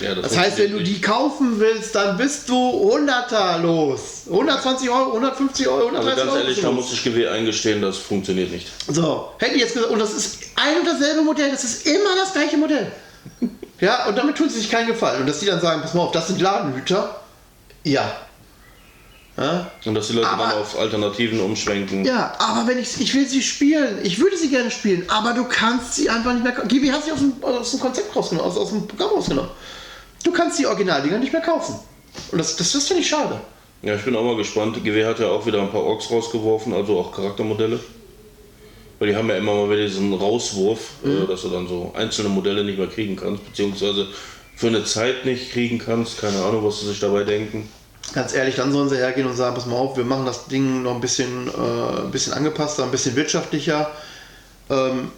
[0.00, 4.22] Ja, Das heißt, wenn du die kaufen willst, dann bist du 100er los.
[4.30, 6.40] 120 Euro, 150 Euro, Also 130 ganz Euro.
[6.42, 8.68] ehrlich, da muss ich GW eingestehen, das funktioniert nicht.
[8.88, 12.16] So, hätte ich jetzt gesagt, und das ist ein und dasselbe Modell, das ist immer
[12.16, 12.90] das gleiche Modell.
[13.80, 15.20] Ja, und damit tun sie sich keinen Gefallen.
[15.22, 17.20] Und dass die dann sagen, pass mal auf, das sind Ladenhüter.
[17.84, 18.10] Ja.
[19.36, 22.04] Ja, Und dass die Leute Aber- dann auf Alternativen umschwenken.
[22.04, 25.44] ja aber wenn ich, ich will sie spielen, ich würde sie gerne spielen, aber du
[25.44, 26.68] kannst sie einfach nicht mehr kaufen.
[26.68, 29.50] GB hat sie aus dem, aus dem Konzept rausgenommen, aus, aus dem Programm rausgenommen.
[30.22, 31.76] Du kannst die Originaldinger nicht mehr kaufen.
[32.30, 33.40] Und das, das, das finde ich schade.
[33.80, 34.76] Ja, ich bin auch mal gespannt.
[34.84, 37.80] GW hat ja auch wieder ein paar Orks rausgeworfen, also auch Charaktermodelle.
[38.98, 41.22] Weil die haben ja immer mal wieder diesen Rauswurf, Mhm.
[41.24, 44.06] äh, dass du dann so einzelne Modelle nicht mehr kriegen kannst, beziehungsweise
[44.54, 46.20] für eine Zeit nicht kriegen kannst.
[46.20, 47.68] Keine Ahnung, was sie sich dabei denken.
[48.14, 50.82] Ganz ehrlich, dann sollen sie hergehen und sagen, pass mal auf, wir machen das Ding
[50.82, 53.90] noch ein bisschen, äh, ein bisschen angepasster, ein bisschen wirtschaftlicher.
[54.68, 55.10] Ähm,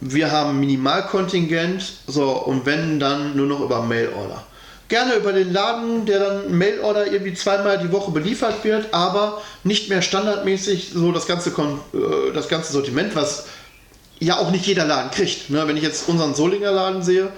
[0.00, 4.44] wir haben Minimalkontingent, so, und wenn, dann nur noch über Mailorder.
[4.88, 9.88] Gerne über den Laden, der dann Mailorder irgendwie zweimal die Woche beliefert wird, aber nicht
[9.88, 13.46] mehr standardmäßig so das ganze, Kon äh, das ganze Sortiment, was
[14.20, 15.50] ja auch nicht jeder Laden kriegt.
[15.50, 15.66] Ne?
[15.66, 17.30] Wenn ich jetzt unseren Solinger Laden sehe,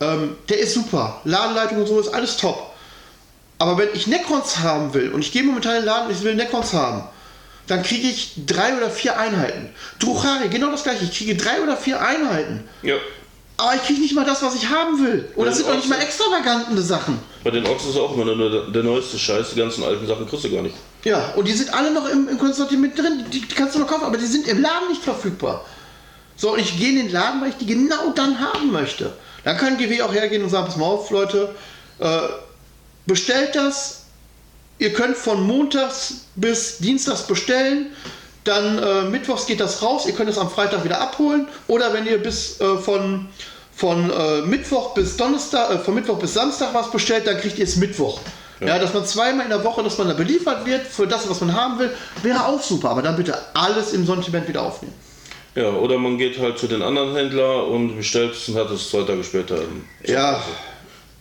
[0.00, 1.20] ähm, der ist super.
[1.24, 2.72] Ladenleitung und so ist alles top.
[3.58, 6.22] Aber wenn ich Necrons haben will und ich gehe momentan in den Laden und ich
[6.22, 7.04] will Necrons haben,
[7.66, 9.70] dann kriege ich drei oder vier Einheiten.
[9.98, 11.04] Druchari, genau das gleiche.
[11.04, 12.68] Ich kriege drei oder vier Einheiten.
[12.82, 12.94] Ja,
[13.56, 15.28] Aber ich kriege nicht mal das, was ich haben will.
[15.34, 17.18] Und das sind noch nicht mal auch extravagante Sachen.
[17.42, 19.50] bei den Orks ist auch immer nur der, neueste Scheiß.
[19.50, 20.76] Die ganzen alten Sachen kriegst du gar nicht.
[21.04, 23.24] Ja, und die sind alle noch im, im Sortiment drin.
[23.32, 25.64] Die, die kannst du noch kaufen, aber die sind im Laden nicht verfügbar.
[26.36, 29.12] So, und ich gehe in den Laden, weil ich die genau dann haben möchte.
[29.42, 31.54] Dann kann GW auch hergehen und sagen, pass mal auf, Leute,
[31.98, 32.18] äh,
[33.06, 34.04] bestellt das.
[34.78, 37.92] Ihr könnt von montags bis dienstags bestellen.
[38.44, 40.06] Dann äh, mittwochs geht das raus.
[40.06, 41.48] Ihr könnt es am Freitag wieder abholen.
[41.66, 43.28] Oder wenn ihr bis äh, von,
[43.74, 47.64] von äh, Mittwoch bis Donnerstag, äh, von Mittwoch bis Samstag was bestellt, dann kriegt ihr
[47.64, 48.20] es Mittwoch.
[48.58, 48.78] Ja.
[48.78, 51.52] dass man zweimal in der Woche, dass man da beliefert wird für das, was man
[51.52, 51.90] haben will,
[52.22, 52.88] wäre auch super.
[52.88, 54.94] Aber dann bitte alles im Sortiment wieder aufnehmen.
[55.54, 58.90] Ja, oder man geht halt zu den anderen Händler und bestellt es und hat es
[58.90, 59.58] zwei Tage später.
[60.04, 60.42] Ja,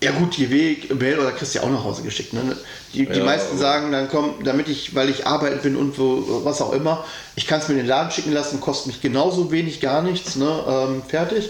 [0.03, 2.33] ja gut, die Weg, Mail oder kriegst ja auch nach Hause geschickt.
[2.33, 2.55] Ne?
[2.93, 6.43] Die, die Ja, meisten sagen dann, komm, damit ich, weil ich arbeiten bin und wo,
[6.45, 7.03] was auch immer,
[7.35, 10.35] ich kann es mir in den Laden schicken lassen, kostet mich genauso wenig, gar nichts,
[10.35, 10.63] ne?
[10.67, 11.49] ähm, fertig.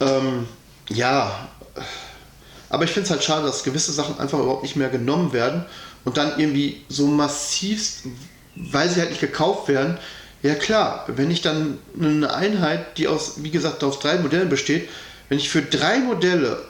[0.00, 0.48] Ähm,
[0.88, 1.48] ja,
[2.68, 5.66] aber ich finde es halt schade, dass gewisse Sachen einfach überhaupt nicht mehr genommen werden
[6.04, 8.04] und dann irgendwie so massivst,
[8.54, 9.98] weil sie halt nicht gekauft werden.
[10.42, 14.88] Ja klar, wenn ich dann eine Einheit, die aus, wie gesagt, aus drei Modellen besteht,
[15.28, 16.62] wenn ich für drei Modelle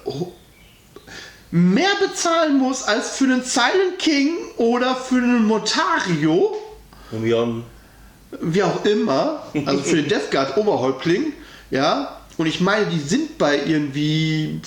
[1.50, 6.56] mehr bezahlen muss als für einen Silent King oder für einen Motario,
[7.24, 7.64] Jan.
[8.40, 11.32] wie auch immer, also für den Death Guard Oberhäuptling,
[11.70, 14.60] ja, und ich meine, die sind bei irgendwie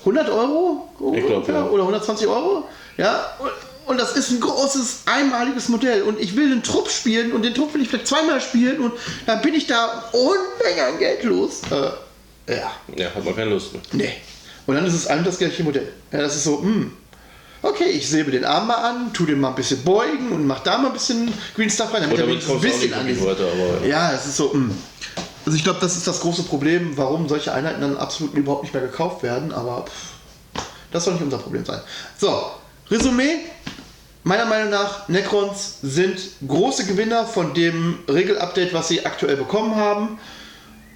[0.00, 1.66] 100 Euro glaub, ja.
[1.66, 2.64] oder 120 Euro,
[2.96, 3.50] ja, und,
[3.86, 7.54] und das ist ein großes, einmaliges Modell und ich will den Trupp spielen und den
[7.54, 8.94] Trupp will ich vielleicht zweimal spielen und
[9.26, 11.60] dann bin ich da Unmengen an Geld los.
[11.70, 13.82] Äh, ja, Ja, hat man keine Lust mehr.
[13.92, 14.12] nee.
[14.66, 15.92] Und dann ist es allem das gleiche Modell.
[16.12, 16.92] Ja, das ist so, hm.
[17.62, 20.60] Okay, ich säbe den Arm mal an, tu den mal ein bisschen beugen und mach
[20.60, 23.44] da mal ein bisschen Green Stuff rein, damit er ein bisschen nicht an wirklich weiter,
[23.50, 24.52] aber ja, es ist so.
[24.52, 24.74] mh.
[25.44, 28.74] Also ich glaube, das ist das große Problem, warum solche Einheiten dann absolut überhaupt nicht
[28.74, 29.52] mehr gekauft werden.
[29.52, 31.80] Aber pff, das soll nicht unser Problem sein.
[32.18, 32.50] So,
[32.90, 33.38] Resümee.
[34.24, 40.18] Meiner Meinung nach, Necrons sind große Gewinner von dem Regelupdate, was sie aktuell bekommen haben.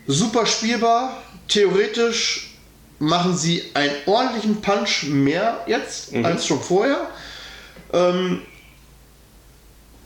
[0.08, 1.22] Super spielbar.
[1.46, 2.49] Theoretisch
[3.00, 7.08] machen sie einen ordentlichen Punch mehr jetzt als schon vorher.
[7.92, 8.42] Ähm,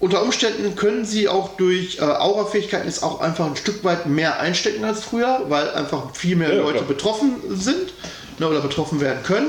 [0.01, 4.39] unter Umständen können sie auch durch äh, Aura-Fähigkeiten jetzt auch einfach ein Stück weit mehr
[4.41, 6.89] einstecken als früher, weil einfach viel mehr Ja, Leute klar.
[6.89, 7.93] betroffen sind
[8.39, 9.49] ne, oder betroffen werden können.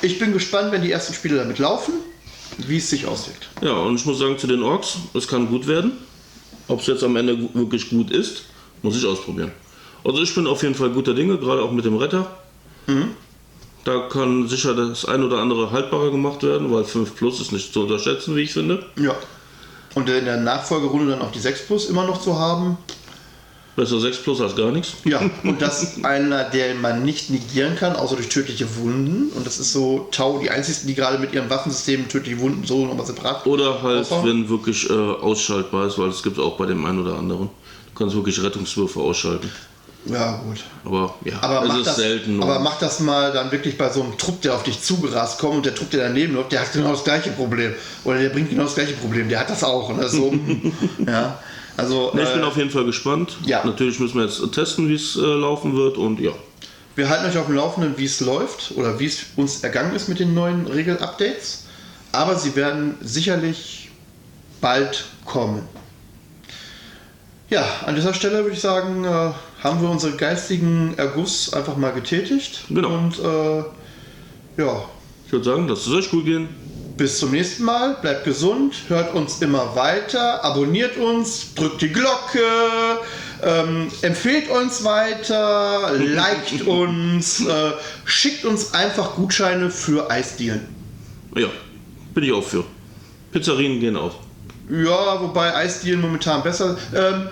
[0.00, 1.94] Ich bin gespannt, wenn die ersten Spiele damit laufen,
[2.58, 3.48] wie es sich auswirkt.
[3.60, 5.92] Ja, und ich muss sagen, zu den Orks, es kann gut werden.
[6.68, 8.44] Ob es jetzt am Ende wirklich gut ist,
[8.82, 9.52] muss ich ausprobieren.
[10.08, 12.26] Also ich bin auf jeden Fall guter Dinge, gerade auch mit dem Retter.
[13.84, 17.74] Da kann sicher das ein oder andere haltbarer gemacht werden, weil 5 Plus ist nicht
[17.74, 18.86] zu unterschätzen, wie ich finde.
[18.96, 19.14] Ja.
[19.94, 22.78] Und in der Nachfolgerunde dann auch die 6 Plus immer noch zu haben.
[23.76, 24.94] Besser 6 Plus als gar nichts.
[25.04, 29.30] Ja, und das einer, der man nicht negieren kann, außer durch tödliche Wunden.
[29.36, 32.86] Und das ist so Tau, die einzigen, die gerade mit ihrem Waffensystem tödliche Wunden so
[32.86, 33.46] nochmal separat.
[33.46, 34.26] Oder halt, aushauen.
[34.26, 37.50] wenn wirklich äh, ausschaltbar ist, weil es gibt auch bei dem einen oder anderen.
[37.88, 39.50] Du kannst wirklich Rettungswürfe ausschalten.
[40.04, 40.64] Ja, gut.
[40.84, 42.42] Aber ja, Aber es ist das, selten.
[42.42, 45.56] aber mach das mal dann wirklich bei so einem Trupp, der auf dich zugerast kommt
[45.56, 47.74] und der Trupp, der daneben läuft, der hat genau das gleiche Problem.
[48.04, 49.28] Oder der bringt genau das gleiche Problem.
[49.28, 49.88] Der hat das auch.
[49.88, 50.32] Und das ist so,
[51.06, 51.38] ja.
[51.76, 53.36] Also, Ne, ich bin äh, auf jeden Fall gespannt.
[53.44, 53.64] ja.
[53.64, 56.32] Natürlich müssen wir jetzt testen, wie es äh, laufen wird und ja.
[56.96, 60.08] wir halten euch auf dem Laufenden, wie es läuft oder wie es uns ergangen ist
[60.08, 61.64] mit den neuen Regel-Updates.
[62.12, 63.90] Aber sie werden sicherlich
[64.60, 65.62] bald kommen.
[67.50, 69.30] Ja, an dieser Stelle würde ich sagen, äh,
[69.62, 72.64] haben wir unseren geistigen Erguss einfach mal getätigt.
[72.68, 72.88] Genau.
[72.88, 73.64] Und äh,
[74.62, 74.84] ja,
[75.26, 76.48] Ich würde sagen, lasst es euch gut gehen.
[76.96, 77.96] bis zum nächsten Mal.
[78.02, 82.40] Bleibt gesund, hört uns immer weiter, abonniert uns, drückt die Glocke,
[83.42, 87.72] ähm, empfehlt uns weiter, liked uns, äh,
[88.04, 90.68] schickt uns einfach Gutscheine für Eisdielen.
[91.36, 91.48] Ja,
[92.14, 92.64] bin ich auch für.
[93.32, 94.14] Pizzerien gehen auch.
[94.70, 96.76] Ja, wobei Eisdielen momentan besser.
[96.94, 97.28] Ähm,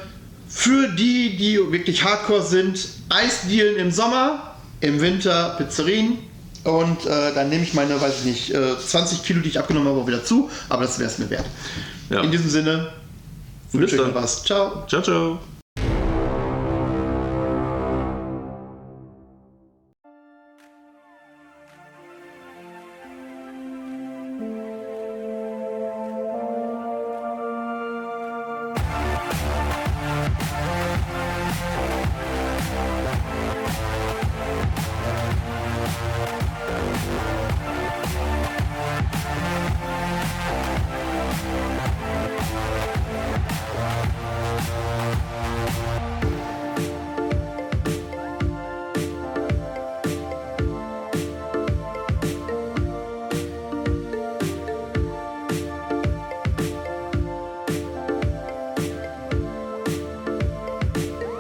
[0.49, 6.19] für die, die wirklich hardcore sind, Eisdielen im Sommer, im Winter Pizzerien.
[6.65, 9.89] Und äh, dann nehme ich meine, weiß ich nicht, äh, 20 Kilo, die ich abgenommen
[9.89, 10.51] habe, auch wieder zu.
[10.69, 11.47] Aber das wäre es mir wert.
[12.11, 12.23] Ja.
[12.23, 12.93] In diesem Sinne,
[13.73, 14.43] wünsche euch was.
[14.43, 14.85] Ciao.
[14.89, 15.39] Ciao, ciao.